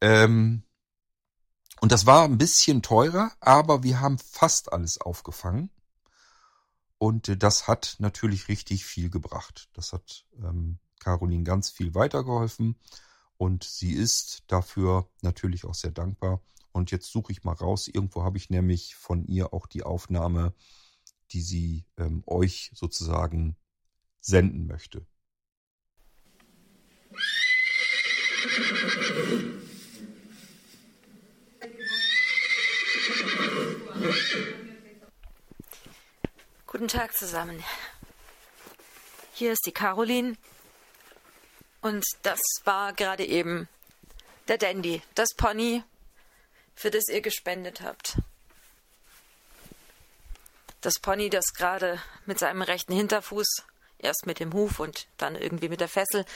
[0.00, 0.62] Ähm,
[1.84, 5.68] und das war ein bisschen teurer, aber wir haben fast alles aufgefangen.
[6.96, 9.68] Und äh, das hat natürlich richtig viel gebracht.
[9.74, 12.76] Das hat ähm, Caroline ganz viel weitergeholfen.
[13.36, 16.40] Und sie ist dafür natürlich auch sehr dankbar.
[16.72, 17.86] Und jetzt suche ich mal raus.
[17.86, 20.54] Irgendwo habe ich nämlich von ihr auch die Aufnahme,
[21.32, 23.56] die sie ähm, euch sozusagen
[24.20, 25.06] senden möchte.
[36.66, 37.64] Guten Tag zusammen.
[39.32, 40.36] Hier ist die Caroline.
[41.80, 43.66] Und das war gerade eben
[44.48, 45.82] der Dandy, das Pony,
[46.74, 48.18] für das ihr gespendet habt.
[50.82, 53.64] Das Pony, das gerade mit seinem rechten Hinterfuß,
[53.98, 56.26] erst mit dem Huf und dann irgendwie mit der Fessel,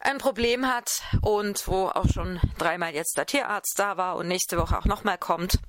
[0.00, 4.58] ein Problem hat und wo auch schon dreimal jetzt der Tierarzt da war und nächste
[4.58, 5.60] Woche auch nochmal kommt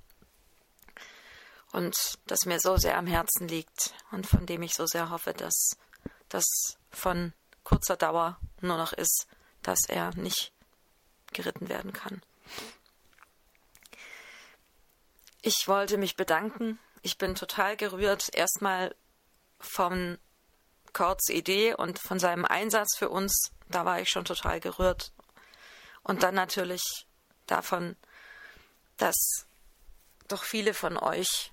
[1.71, 5.33] und das mir so sehr am Herzen liegt und von dem ich so sehr hoffe,
[5.33, 5.71] dass
[6.29, 6.45] das
[6.91, 9.27] von kurzer Dauer nur noch ist,
[9.61, 10.51] dass er nicht
[11.33, 12.21] geritten werden kann.
[15.41, 16.79] Ich wollte mich bedanken.
[17.01, 18.29] Ich bin total gerührt.
[18.33, 18.95] Erstmal
[19.59, 20.17] von
[20.91, 23.51] Kurts Idee und von seinem Einsatz für uns.
[23.69, 25.13] Da war ich schon total gerührt.
[26.03, 26.81] Und dann natürlich
[27.45, 27.95] davon,
[28.97, 29.45] dass
[30.27, 31.51] doch viele von euch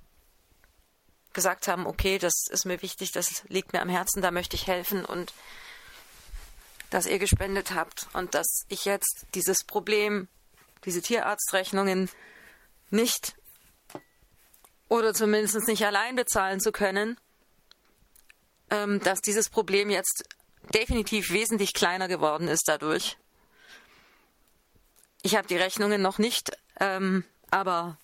[1.36, 4.66] gesagt haben, okay, das ist mir wichtig, das liegt mir am Herzen, da möchte ich
[4.66, 5.32] helfen und
[6.90, 10.28] dass ihr gespendet habt und dass ich jetzt dieses Problem,
[10.84, 12.08] diese Tierarztrechnungen
[12.90, 13.36] nicht
[14.88, 17.18] oder zumindest nicht allein bezahlen zu können,
[18.70, 20.24] ähm, dass dieses Problem jetzt
[20.72, 23.18] definitiv wesentlich kleiner geworden ist dadurch.
[25.22, 27.98] Ich habe die Rechnungen noch nicht, ähm, aber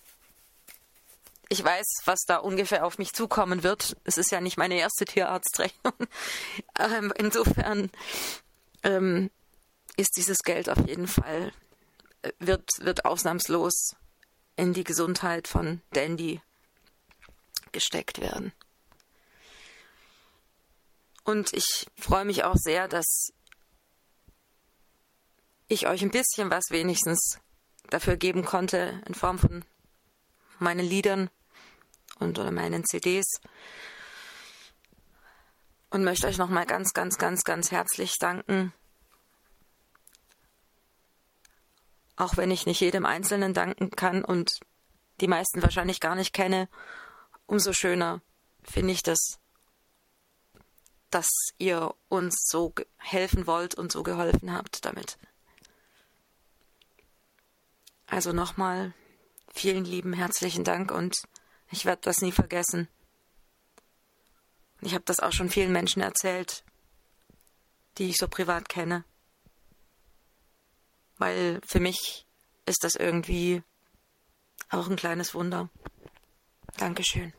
[1.52, 3.94] ich weiß, was da ungefähr auf mich zukommen wird.
[4.04, 5.92] Es ist ja nicht meine erste Tierarztrechnung.
[6.78, 7.90] Ähm, insofern
[8.82, 9.30] ähm,
[9.96, 11.52] ist dieses Geld auf jeden Fall,
[12.22, 13.94] äh, wird, wird ausnahmslos
[14.56, 16.40] in die Gesundheit von Dandy
[17.70, 18.52] gesteckt werden.
[21.24, 23.32] Und ich freue mich auch sehr, dass
[25.68, 27.38] ich euch ein bisschen was wenigstens
[27.90, 29.64] dafür geben konnte in Form von
[30.58, 31.30] meinen Liedern
[32.22, 33.40] und oder meinen CDs.
[35.90, 38.72] Und möchte euch nochmal ganz, ganz, ganz, ganz herzlich danken.
[42.16, 44.50] Auch wenn ich nicht jedem Einzelnen danken kann und
[45.20, 46.68] die meisten wahrscheinlich gar nicht kenne,
[47.46, 48.22] umso schöner
[48.62, 49.38] finde ich das,
[51.10, 55.18] dass ihr uns so helfen wollt und so geholfen habt damit.
[58.06, 58.94] Also nochmal
[59.52, 61.16] vielen lieben herzlichen Dank und
[61.72, 62.86] ich werde das nie vergessen.
[64.82, 66.64] Ich habe das auch schon vielen Menschen erzählt,
[67.98, 69.04] die ich so privat kenne.
[71.18, 72.26] Weil für mich
[72.66, 73.62] ist das irgendwie
[74.68, 75.70] auch ein kleines Wunder.
[76.76, 77.32] Dankeschön.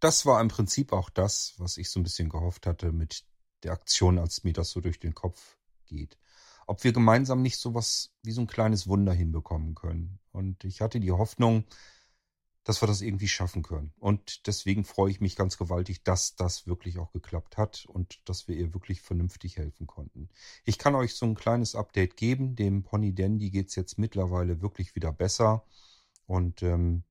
[0.00, 3.24] Das war im Prinzip auch das, was ich so ein bisschen gehofft hatte mit
[3.64, 6.16] der Aktion, als mir das so durch den Kopf geht.
[6.66, 10.20] Ob wir gemeinsam nicht so was wie so ein kleines Wunder hinbekommen können.
[10.30, 11.64] Und ich hatte die Hoffnung,
[12.68, 13.94] dass wir das irgendwie schaffen können.
[13.98, 18.46] Und deswegen freue ich mich ganz gewaltig, dass das wirklich auch geklappt hat und dass
[18.46, 20.28] wir ihr wirklich vernünftig helfen konnten.
[20.66, 22.56] Ich kann euch so ein kleines Update geben.
[22.56, 25.64] Dem Pony Dandy geht es jetzt mittlerweile wirklich wieder besser.
[26.26, 27.04] Und ähm,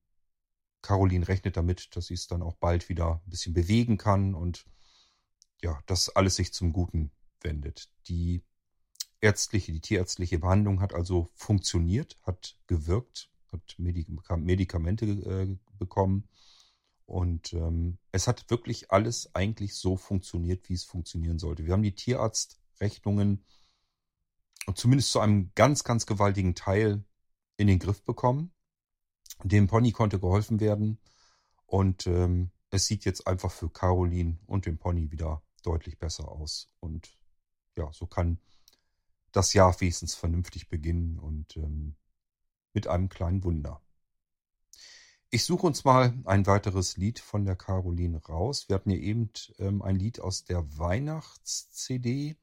[0.80, 4.64] Caroline rechnet damit, dass sie es dann auch bald wieder ein bisschen bewegen kann und
[5.60, 7.90] ja, dass alles sich zum Guten wendet.
[8.06, 8.44] Die
[9.20, 16.28] ärztliche, die tierärztliche Behandlung hat also funktioniert, hat gewirkt hat Medikamente äh, bekommen.
[17.06, 21.64] Und ähm, es hat wirklich alles eigentlich so funktioniert, wie es funktionieren sollte.
[21.64, 23.44] Wir haben die Tierarztrechnungen
[24.74, 27.04] zumindest zu einem ganz, ganz gewaltigen Teil
[27.56, 28.52] in den Griff bekommen.
[29.42, 30.98] Dem Pony konnte geholfen werden.
[31.66, 36.70] Und ähm, es sieht jetzt einfach für Caroline und den Pony wieder deutlich besser aus.
[36.80, 37.18] Und
[37.76, 38.38] ja, so kann
[39.32, 41.18] das Jahr wenigstens vernünftig beginnen.
[41.18, 41.96] Und ähm,
[42.72, 43.80] mit einem kleinen Wunder.
[45.30, 48.68] Ich suche uns mal ein weiteres Lied von der Caroline raus.
[48.68, 52.38] Wir hatten hier eben ähm, ein Lied aus der Weihnachts-CD.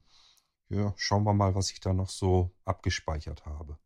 [0.68, 3.78] Ja, schauen wir mal, was ich da noch so abgespeichert habe.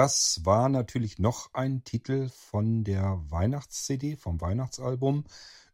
[0.00, 5.24] Das war natürlich noch ein Titel von der Weihnachts-CD, vom Weihnachtsalbum.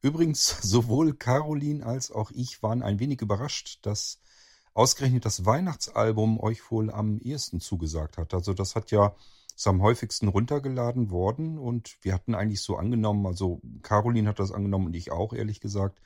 [0.02, 4.18] Übrigens, sowohl Caroline als auch ich waren ein wenig überrascht, dass
[4.74, 8.34] ausgerechnet das Weihnachtsalbum euch wohl am ehesten zugesagt hat.
[8.34, 9.14] Also das hat ja
[9.54, 14.50] ist am häufigsten runtergeladen worden und wir hatten eigentlich so angenommen, also Caroline hat das
[14.50, 16.00] angenommen und ich auch, ehrlich gesagt,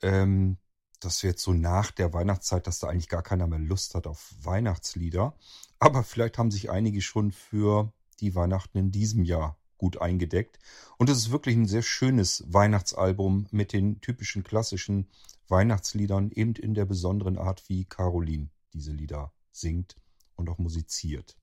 [0.00, 0.56] ähm,
[0.98, 4.06] dass wir jetzt so nach der Weihnachtszeit, dass da eigentlich gar keiner mehr Lust hat
[4.06, 5.34] auf Weihnachtslieder.
[5.78, 10.58] Aber vielleicht haben sich einige schon für die Weihnachten in diesem Jahr gut eingedeckt.
[10.98, 15.08] Und es ist wirklich ein sehr schönes Weihnachtsalbum mit den typischen klassischen
[15.48, 19.96] Weihnachtsliedern, eben in der besonderen Art, wie Caroline diese Lieder singt
[20.36, 21.36] und auch musiziert.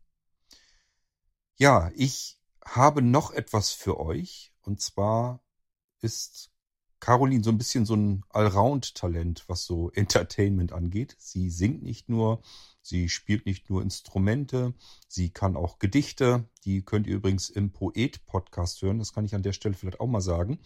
[1.58, 4.52] Ja, ich habe noch etwas für euch.
[4.62, 5.44] Und zwar
[6.00, 6.51] ist
[7.02, 11.16] Caroline so ein bisschen so ein Allround-Talent, was so Entertainment angeht.
[11.18, 12.42] Sie singt nicht nur,
[12.82, 14.76] sie spielt nicht nur Instrumente,
[15.08, 16.46] sie kann auch Gedichte.
[16.64, 19.00] Die könnt ihr übrigens im Poet-Podcast hören.
[19.00, 20.60] Das kann ich an der Stelle vielleicht auch mal sagen.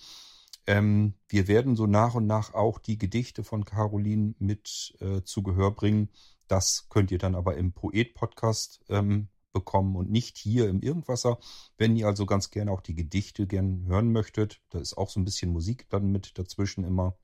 [0.68, 5.42] Ähm, wir werden so nach und nach auch die Gedichte von Caroline mit äh, zu
[5.42, 6.10] Gehör bringen.
[6.48, 11.40] Das könnt ihr dann aber im Poet-Podcast ähm, bekommen und nicht hier im Irgendwasser.
[11.78, 15.20] Wenn ihr also ganz gerne auch die Gedichte gern hören möchtet, da ist auch so
[15.20, 17.18] ein bisschen Musik dann mit dazwischen immer,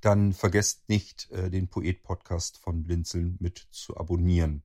[0.00, 4.64] dann vergesst nicht, äh, den Poet-Podcast von Blinzeln mit zu abonnieren.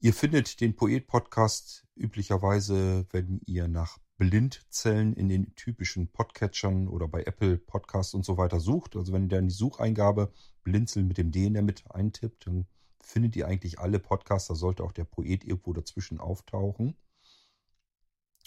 [0.00, 7.24] Ihr findet den Poet-Podcast üblicherweise, wenn ihr nach Blindzellen in den typischen Podcatchern oder bei
[7.24, 8.96] Apple Podcasts und so weiter sucht.
[8.96, 10.32] Also wenn ihr dann die Sucheingabe
[10.62, 12.66] Blinzeln mit dem D in der Mitte eintippt, dann
[13.06, 14.48] findet ihr eigentlich alle Podcasts.
[14.48, 16.94] Da sollte auch der Poet irgendwo dazwischen auftauchen.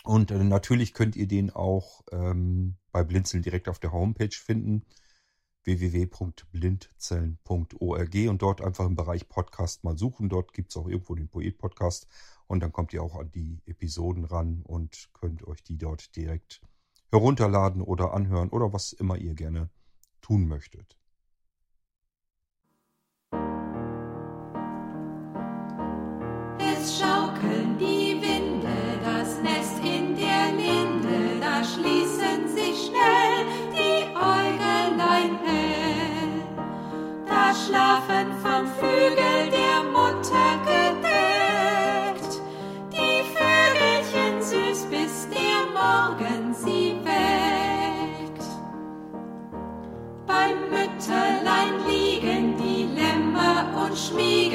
[0.03, 4.85] Und äh, natürlich könnt ihr den auch ähm, bei Blinzeln direkt auf der Homepage finden
[5.63, 10.29] www.blindzellen.org und dort einfach im Bereich Podcast mal suchen.
[10.29, 12.07] Dort gibt es auch irgendwo den Poet-Podcast
[12.47, 16.61] und dann kommt ihr auch an die Episoden ran und könnt euch die dort direkt
[17.11, 19.69] herunterladen oder anhören oder was immer ihr gerne
[20.21, 20.98] tun möchtet.
[37.69, 42.33] Schlafen vom Flügel der Mutter gedeckt.
[42.91, 48.43] Die Vögelchen süß, bis der Morgen sie weckt.
[50.25, 54.48] Beim Mütterlein liegen die Lämmer und schmiegen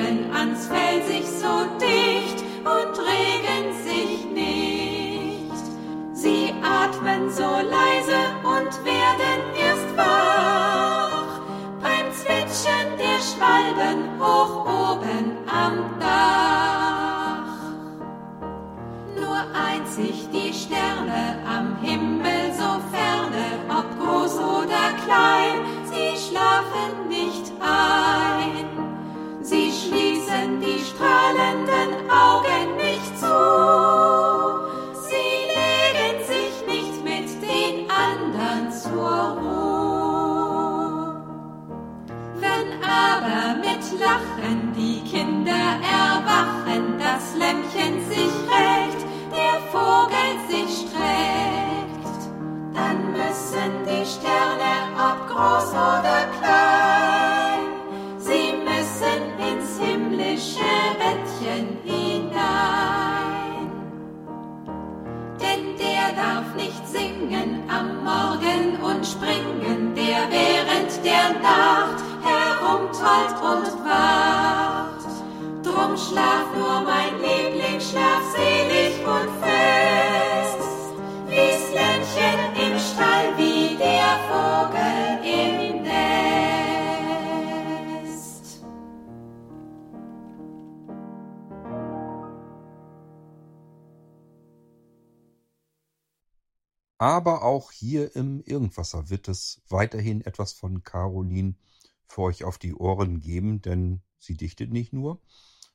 [13.34, 17.56] Schwalben hoch oben am Dach.
[19.16, 22.13] Nur einzig die Sterne am Himmel
[97.04, 101.54] Aber auch hier im Irgendwasser wird es weiterhin etwas von Caroline
[102.06, 105.20] für euch auf die Ohren geben, denn sie dichtet nicht nur,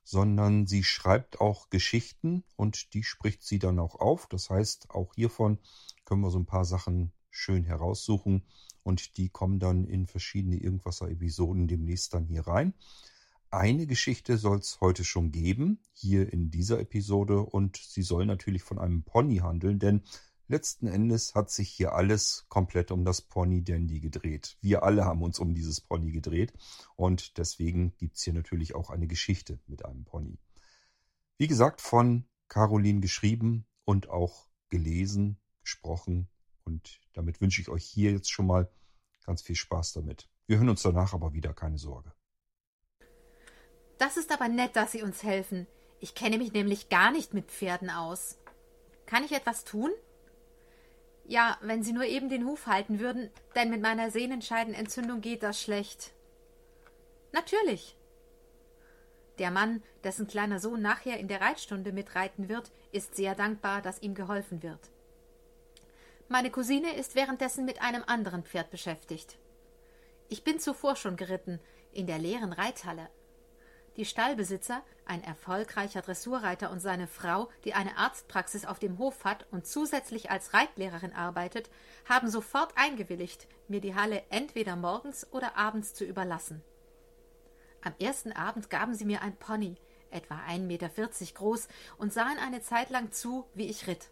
[0.03, 4.25] sondern sie schreibt auch Geschichten und die spricht sie dann auch auf.
[4.25, 5.59] Das heißt, auch hiervon
[6.03, 8.43] können wir so ein paar Sachen schön heraussuchen
[8.81, 12.73] und die kommen dann in verschiedene Irgendwasser-Episoden demnächst dann hier rein.
[13.51, 18.63] Eine Geschichte soll es heute schon geben, hier in dieser Episode, und sie soll natürlich
[18.63, 20.01] von einem Pony handeln, denn
[20.51, 24.57] Letzten Endes hat sich hier alles komplett um das Pony Dandy gedreht.
[24.61, 26.53] Wir alle haben uns um dieses Pony gedreht
[26.95, 30.39] und deswegen gibt's hier natürlich auch eine Geschichte mit einem Pony.
[31.37, 36.27] Wie gesagt, von Caroline geschrieben und auch gelesen, gesprochen.
[36.63, 38.71] Und damit wünsche ich euch hier jetzt schon mal
[39.27, 40.31] ganz viel Spaß damit.
[40.47, 42.11] Wir hören uns danach aber wieder, keine Sorge.
[43.99, 45.67] Das ist aber nett, dass Sie uns helfen.
[45.99, 48.39] Ich kenne mich nämlich gar nicht mit Pferden aus.
[49.05, 49.91] Kann ich etwas tun?
[51.25, 55.61] Ja, wenn Sie nur eben den Huf halten würden, denn mit meiner Sehnenscheidenentzündung geht das
[55.61, 56.11] schlecht.
[57.31, 57.95] Natürlich.
[59.37, 64.01] Der Mann, dessen kleiner Sohn nachher in der Reitstunde mitreiten wird, ist sehr dankbar, dass
[64.01, 64.79] ihm geholfen wird.
[66.27, 69.37] Meine Cousine ist währenddessen mit einem anderen Pferd beschäftigt.
[70.27, 71.59] Ich bin zuvor schon geritten,
[71.91, 73.09] in der leeren Reithalle.
[73.99, 79.45] Die Stallbesitzer, ein erfolgreicher Dressurreiter und seine Frau, die eine Arztpraxis auf dem Hof hat
[79.51, 81.69] und zusätzlich als Reitlehrerin arbeitet,
[82.07, 86.63] haben sofort eingewilligt, mir die Halle entweder morgens oder abends zu überlassen.
[87.81, 89.75] Am ersten Abend gaben sie mir ein Pony,
[90.11, 90.89] etwa 1,40 Meter
[91.33, 94.07] groß, und sahen eine Zeit lang zu, wie ich ritt.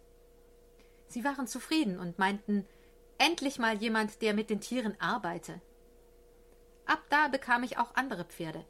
[1.08, 2.68] Sie waren zufrieden und meinten,
[3.20, 5.62] endlich mal jemand, der mit den Tieren arbeite.
[6.86, 8.66] Ab da bekam ich auch andere Pferde.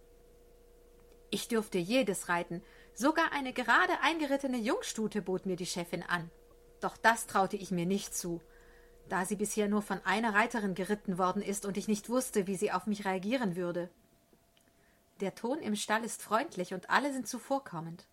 [1.29, 2.63] Ich durfte jedes reiten,
[2.93, 6.29] sogar eine gerade eingerittene Jungstute bot mir die Chefin an.
[6.79, 8.41] Doch das traute ich mir nicht zu,
[9.09, 12.55] da sie bisher nur von einer Reiterin geritten worden ist und ich nicht wusste, wie
[12.55, 13.89] sie auf mich reagieren würde.
[15.19, 18.05] Der Ton im Stall ist freundlich und alle sind zuvorkommend.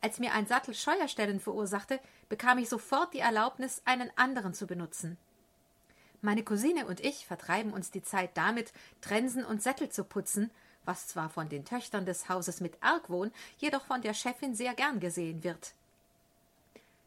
[0.00, 5.16] Als mir ein Sattel Scheuerstellen verursachte, bekam ich sofort die Erlaubnis, einen anderen zu benutzen.
[6.20, 10.50] Meine Cousine und ich vertreiben uns die Zeit damit, Trensen und Sättel zu putzen,
[10.90, 14.98] was zwar von den Töchtern des Hauses mit Argwohn, jedoch von der Chefin sehr gern
[14.98, 15.72] gesehen wird.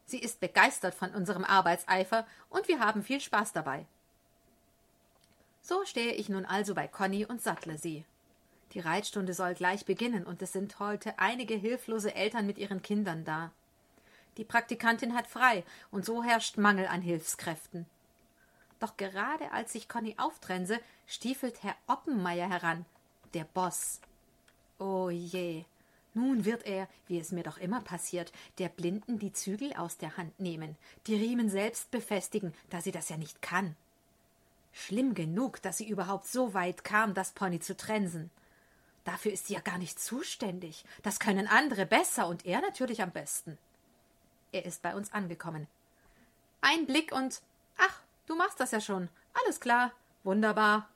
[0.06, 3.84] Sie ist begeistert von unserem Arbeitseifer und wir haben viel Spaß dabei.
[5.60, 8.06] So stehe ich nun also bei Conny und sattle sie.
[8.72, 13.26] Die Reitstunde soll gleich beginnen, und es sind heute einige hilflose Eltern mit ihren Kindern
[13.26, 13.50] da.
[14.38, 17.84] Die Praktikantin hat frei, und so herrscht Mangel an Hilfskräften.
[18.80, 22.86] Doch gerade als ich Conny auftrense, stiefelt Herr Oppenmeier heran,
[23.34, 24.00] der Boss.
[24.78, 25.64] Oh je.
[26.14, 30.16] Nun wird er, wie es mir doch immer passiert, der Blinden die Zügel aus der
[30.16, 30.76] Hand nehmen,
[31.08, 33.74] die Riemen selbst befestigen, da sie das ja nicht kann.
[34.72, 38.30] Schlimm genug, dass sie überhaupt so weit kam, das Pony zu trensen.
[39.04, 40.84] Dafür ist sie ja gar nicht zuständig.
[41.02, 43.58] Das können andere besser und er natürlich am besten.
[44.52, 45.66] Er ist bei uns angekommen.
[46.60, 47.42] Ein Blick und
[47.76, 49.08] ach, du machst das ja schon.
[49.34, 49.92] Alles klar.
[50.22, 50.88] Wunderbar.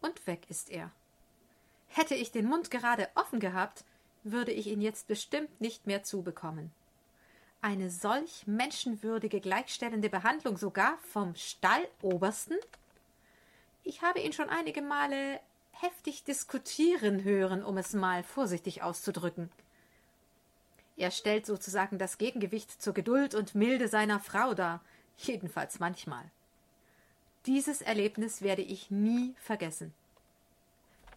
[0.00, 0.92] Und weg ist er.
[1.88, 3.84] Hätte ich den Mund gerade offen gehabt,
[4.22, 6.70] würde ich ihn jetzt bestimmt nicht mehr zubekommen.
[7.60, 12.56] Eine solch menschenwürdige gleichstellende Behandlung sogar vom Stallobersten?
[13.82, 15.40] Ich habe ihn schon einige Male
[15.72, 19.50] heftig diskutieren hören, um es mal vorsichtig auszudrücken.
[20.96, 24.80] Er stellt sozusagen das Gegengewicht zur Geduld und Milde seiner Frau dar,
[25.16, 26.24] jedenfalls manchmal.
[27.46, 29.94] Dieses Erlebnis werde ich nie vergessen.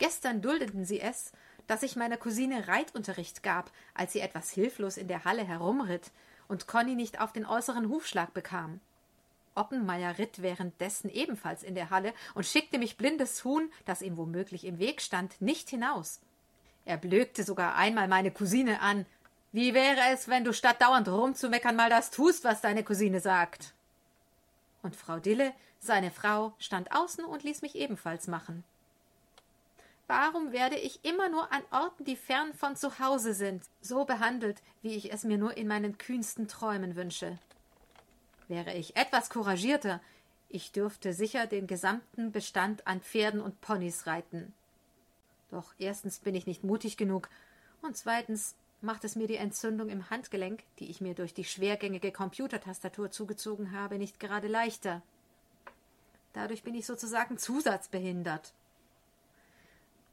[0.02, 1.32] Gestern duldeten sie es,
[1.68, 6.10] dass ich meiner Cousine Reitunterricht gab, als sie etwas hilflos in der Halle herumritt
[6.47, 8.80] und Conny nicht auf den äußeren Hufschlag bekam.
[9.54, 14.66] Oppenmeier ritt währenddessen ebenfalls in der Halle und schickte mich blindes Huhn, das ihm womöglich
[14.66, 16.20] im Weg stand, nicht hinaus.
[16.84, 19.06] Er blökte sogar einmal meine Cousine an.
[19.52, 23.76] Wie wäre es, wenn du statt dauernd rumzumeckern mal das tust, was deine Cousine sagt?
[24.82, 28.64] Und Frau Dille, seine Frau, stand außen und ließ mich ebenfalls machen.
[30.12, 34.62] Warum werde ich immer nur an Orten, die fern von zu Hause sind, so behandelt,
[34.82, 37.39] wie ich es mir nur in meinen kühnsten Träumen wünsche?
[38.49, 40.01] Wäre ich etwas couragierter,
[40.49, 44.53] ich dürfte sicher den gesamten Bestand an Pferden und Ponys reiten.
[45.49, 47.30] Doch erstens bin ich nicht mutig genug,
[47.82, 52.12] und zweitens macht es mir die Entzündung im Handgelenk, die ich mir durch die schwergängige
[52.12, 55.01] Computertastatur zugezogen habe, nicht gerade leichter.
[56.34, 58.51] Dadurch bin ich sozusagen zusatzbehindert.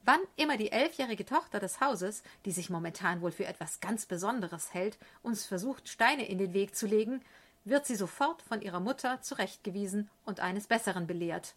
[0.09, 4.73] Wann immer die elfjährige Tochter des Hauses, die sich momentan wohl für etwas ganz Besonderes
[4.73, 7.21] hält, uns versucht, Steine in den Weg zu legen,
[7.67, 11.55] wird sie sofort von ihrer Mutter zurechtgewiesen und eines Besseren belehrt.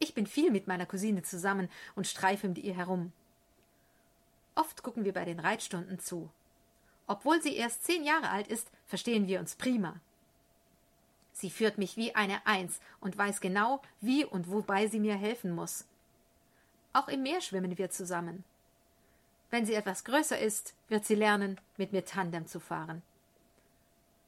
[0.00, 3.12] Ich bin viel mit meiner Cousine zusammen und streife mit ihr herum.
[4.56, 6.30] Oft gucken wir bei den Reitstunden zu.
[7.06, 10.00] Obwohl sie erst zehn Jahre alt ist, verstehen wir uns prima.
[11.32, 15.52] Sie führt mich wie eine Eins und weiß genau, wie und wobei sie mir helfen
[15.52, 15.84] muss.
[16.92, 18.44] Auch im Meer schwimmen wir zusammen.
[19.50, 23.02] Wenn sie etwas größer ist, wird sie lernen, mit mir Tandem zu fahren.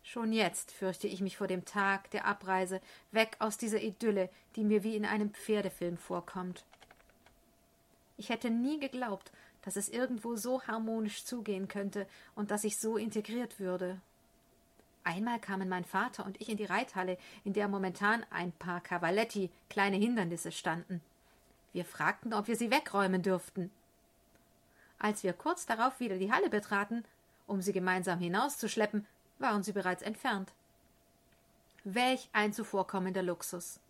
[0.03, 2.81] Schon jetzt fürchte ich mich vor dem Tag der Abreise
[3.13, 6.65] weg aus dieser Idylle, die mir wie in einem Pferdefilm vorkommt.
[8.17, 9.33] Ich hätte nie geglaubt,
[9.63, 14.01] dass es irgendwo so harmonisch zugehen könnte und dass ich so integriert würde.
[15.05, 19.51] Einmal kamen mein Vater und ich in die Reithalle, in der momentan ein paar Cavaletti,
[19.69, 21.01] kleine Hindernisse standen.
[21.73, 23.70] Wir fragten, ob wir sie wegräumen dürften.
[24.99, 27.05] Als wir kurz darauf wieder die Halle betraten,
[27.47, 29.07] um sie gemeinsam hinauszuschleppen,
[29.39, 30.53] waren sie bereits entfernt.
[31.85, 33.81] Welch ein zuvorkommender Luxus.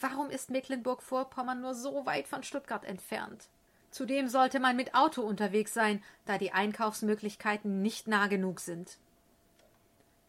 [0.00, 3.48] Warum ist Mecklenburg-Vorpommern nur so weit von Stuttgart entfernt?
[3.90, 8.98] Zudem sollte man mit Auto unterwegs sein, da die Einkaufsmöglichkeiten nicht nah genug sind.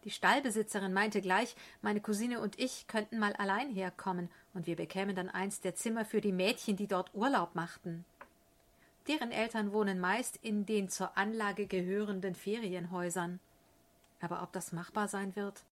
[0.06, 5.16] Die Stallbesitzerin meinte gleich, meine Cousine und ich könnten mal allein herkommen, und wir bekämen
[5.16, 8.06] dann eins der Zimmer für die Mädchen, die dort Urlaub machten.
[9.08, 13.40] Deren Eltern wohnen meist in den zur Anlage gehörenden Ferienhäusern.
[14.22, 15.64] Aber ob das machbar sein wird?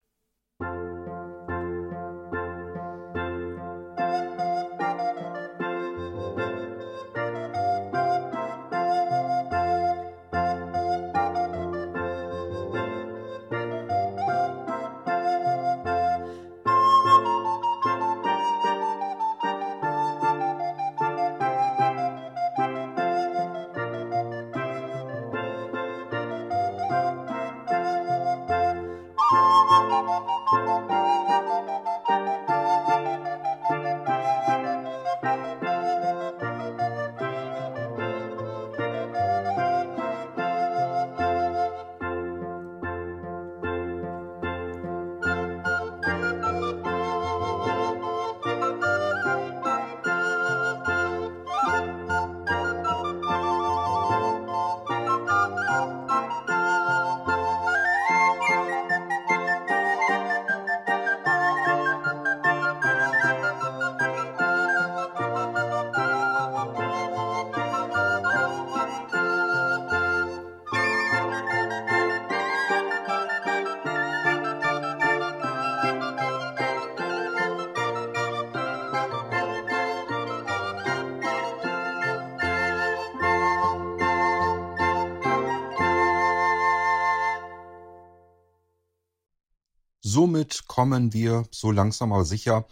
[90.72, 92.66] Kommen wir so langsam aber sicher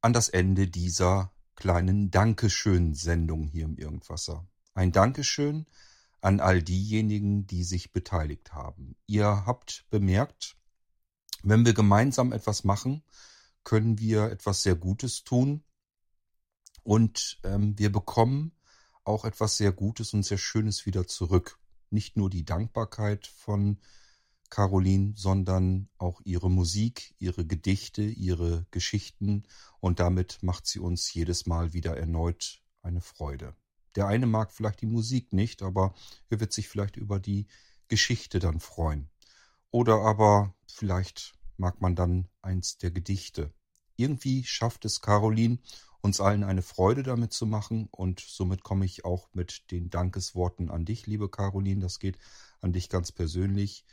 [0.00, 4.48] an das Ende dieser kleinen Dankeschön-Sendung hier im Irgendwasser.
[4.74, 5.66] Ein Dankeschön
[6.20, 8.96] an all diejenigen, die sich beteiligt haben.
[9.06, 10.56] Ihr habt bemerkt,
[11.44, 13.04] wenn wir gemeinsam etwas machen,
[13.62, 15.62] können wir etwas sehr Gutes tun
[16.82, 18.56] und ähm, wir bekommen
[19.04, 21.60] auch etwas sehr Gutes und sehr Schönes wieder zurück.
[21.90, 23.78] Nicht nur die Dankbarkeit von
[24.50, 29.44] Caroline, sondern auch ihre Musik, ihre Gedichte, ihre Geschichten
[29.80, 33.54] und damit macht sie uns jedes Mal wieder erneut eine Freude.
[33.96, 35.94] Der eine mag vielleicht die Musik nicht, aber
[36.28, 37.46] er wird sich vielleicht über die
[37.88, 39.10] Geschichte dann freuen.
[39.70, 43.52] Oder aber vielleicht mag man dann eins der Gedichte.
[43.96, 45.58] Irgendwie schafft es Caroline,
[46.00, 50.70] uns allen eine Freude damit zu machen und somit komme ich auch mit den Dankesworten
[50.70, 51.80] an dich, liebe Caroline.
[51.80, 52.18] Das geht
[52.60, 53.84] an dich ganz persönlich.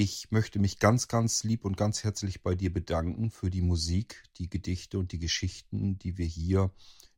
[0.00, 4.22] Ich möchte mich ganz, ganz lieb und ganz herzlich bei dir bedanken für die Musik,
[4.36, 6.70] die Gedichte und die Geschichten, die wir hier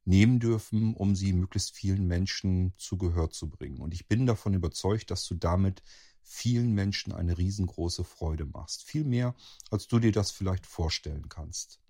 [0.06, 3.82] nehmen dürfen, um sie möglichst vielen Menschen zu Gehör zu bringen.
[3.82, 5.82] Und ich bin davon überzeugt, dass du damit
[6.22, 8.84] vielen Menschen eine riesengroße Freude machst.
[8.84, 9.34] Viel mehr,
[9.70, 11.80] als du dir das vielleicht vorstellen kannst.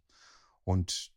[0.64, 1.12] Und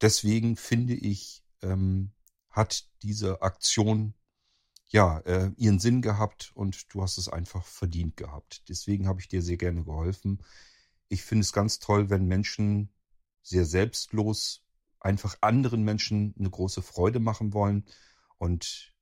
[0.00, 2.12] deswegen finde ich, ähm,
[2.48, 4.14] hat diese Aktion
[4.90, 8.68] ja, äh, ihren Sinn gehabt und du hast es einfach verdient gehabt.
[8.68, 10.42] Deswegen habe ich dir sehr gerne geholfen.
[11.08, 12.92] Ich finde es ganz toll, wenn Menschen
[13.42, 14.64] sehr selbstlos
[14.98, 17.86] einfach anderen Menschen eine große Freude machen wollen.
[18.38, 18.94] Und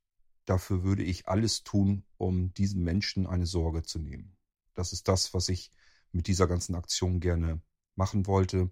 [0.45, 4.37] dafür würde ich alles tun, um diesen Menschen eine Sorge zu nehmen.
[4.75, 5.71] Das ist das, was ich
[6.13, 7.61] mit dieser ganzen Aktion gerne
[7.95, 8.71] machen wollte.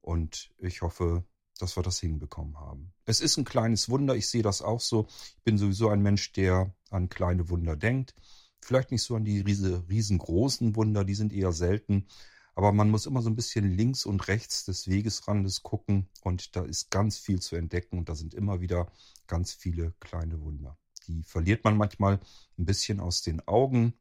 [0.00, 1.24] Und ich hoffe,
[1.62, 2.92] dass wir das hinbekommen haben.
[3.04, 5.06] Es ist ein kleines Wunder, ich sehe das auch so.
[5.36, 8.14] Ich bin sowieso ein Mensch, der an kleine Wunder denkt.
[8.60, 12.06] Vielleicht nicht so an die riese, riesengroßen Wunder, die sind eher selten.
[12.54, 16.62] Aber man muss immer so ein bisschen links und rechts des Wegesrandes gucken und da
[16.62, 18.92] ist ganz viel zu entdecken und da sind immer wieder
[19.26, 20.76] ganz viele kleine Wunder.
[21.06, 22.20] Die verliert man manchmal
[22.58, 23.94] ein bisschen aus den Augen,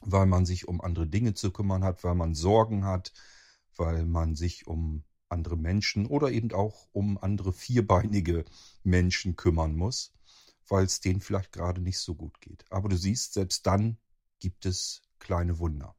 [0.00, 3.12] weil man sich um andere Dinge zu kümmern hat, weil man Sorgen hat,
[3.76, 8.44] weil man sich um andere Menschen oder eben auch um andere vierbeinige
[8.84, 10.12] Menschen kümmern muss,
[10.68, 12.64] weil es denen vielleicht gerade nicht so gut geht.
[12.70, 13.96] Aber du siehst, selbst dann
[14.38, 15.96] gibt es kleine Wunder.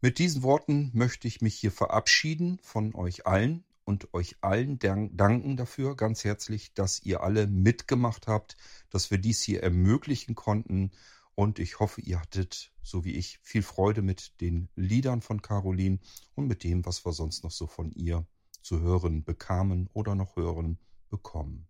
[0.00, 5.56] Mit diesen Worten möchte ich mich hier verabschieden von euch allen und euch allen danken
[5.56, 8.56] dafür ganz herzlich, dass ihr alle mitgemacht habt,
[8.90, 10.90] dass wir dies hier ermöglichen konnten.
[11.34, 15.98] Und ich hoffe, ihr hattet, so wie ich, viel Freude mit den Liedern von Caroline
[16.34, 18.26] und mit dem, was wir sonst noch so von ihr
[18.62, 20.78] zu hören bekamen oder noch hören
[21.10, 21.68] bekommen.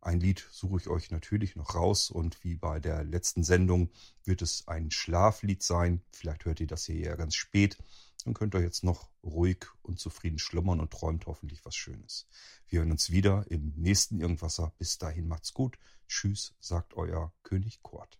[0.00, 3.90] Ein Lied suche ich euch natürlich noch raus und wie bei der letzten Sendung
[4.24, 6.02] wird es ein Schlaflied sein.
[6.12, 7.78] Vielleicht hört ihr das hier ja ganz spät.
[8.24, 12.28] Dann könnt ihr jetzt noch ruhig und zufrieden schlummern und träumt hoffentlich was Schönes.
[12.68, 14.72] Wir hören uns wieder im nächsten Irgendwasser.
[14.78, 15.78] Bis dahin macht's gut.
[16.08, 18.18] Tschüss, sagt euer König Kurt.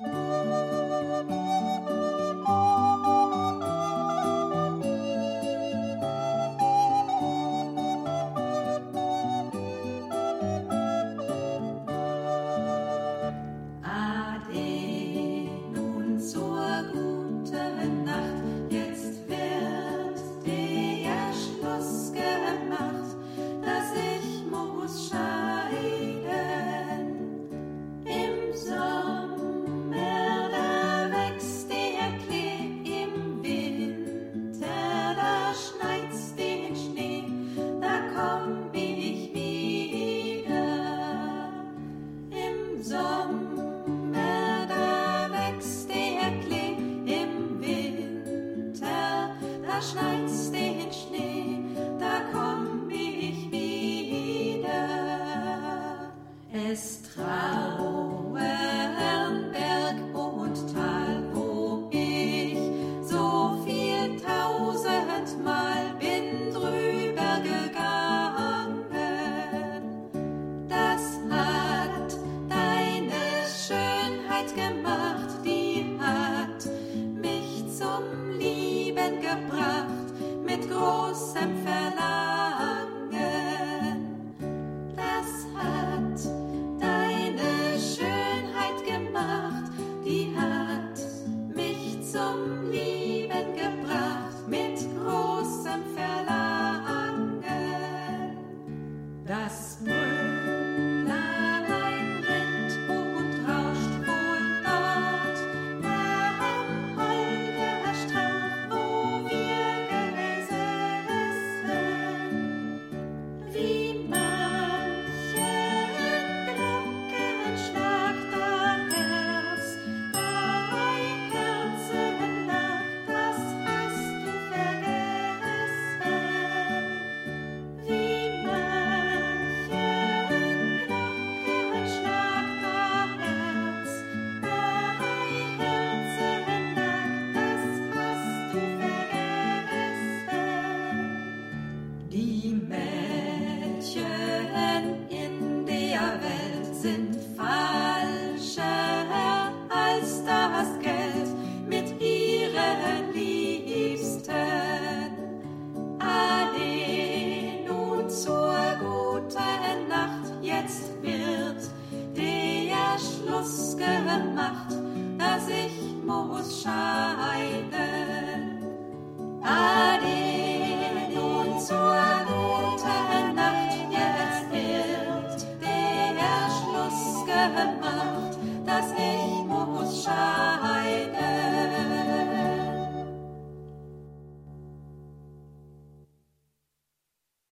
[0.00, 0.06] Es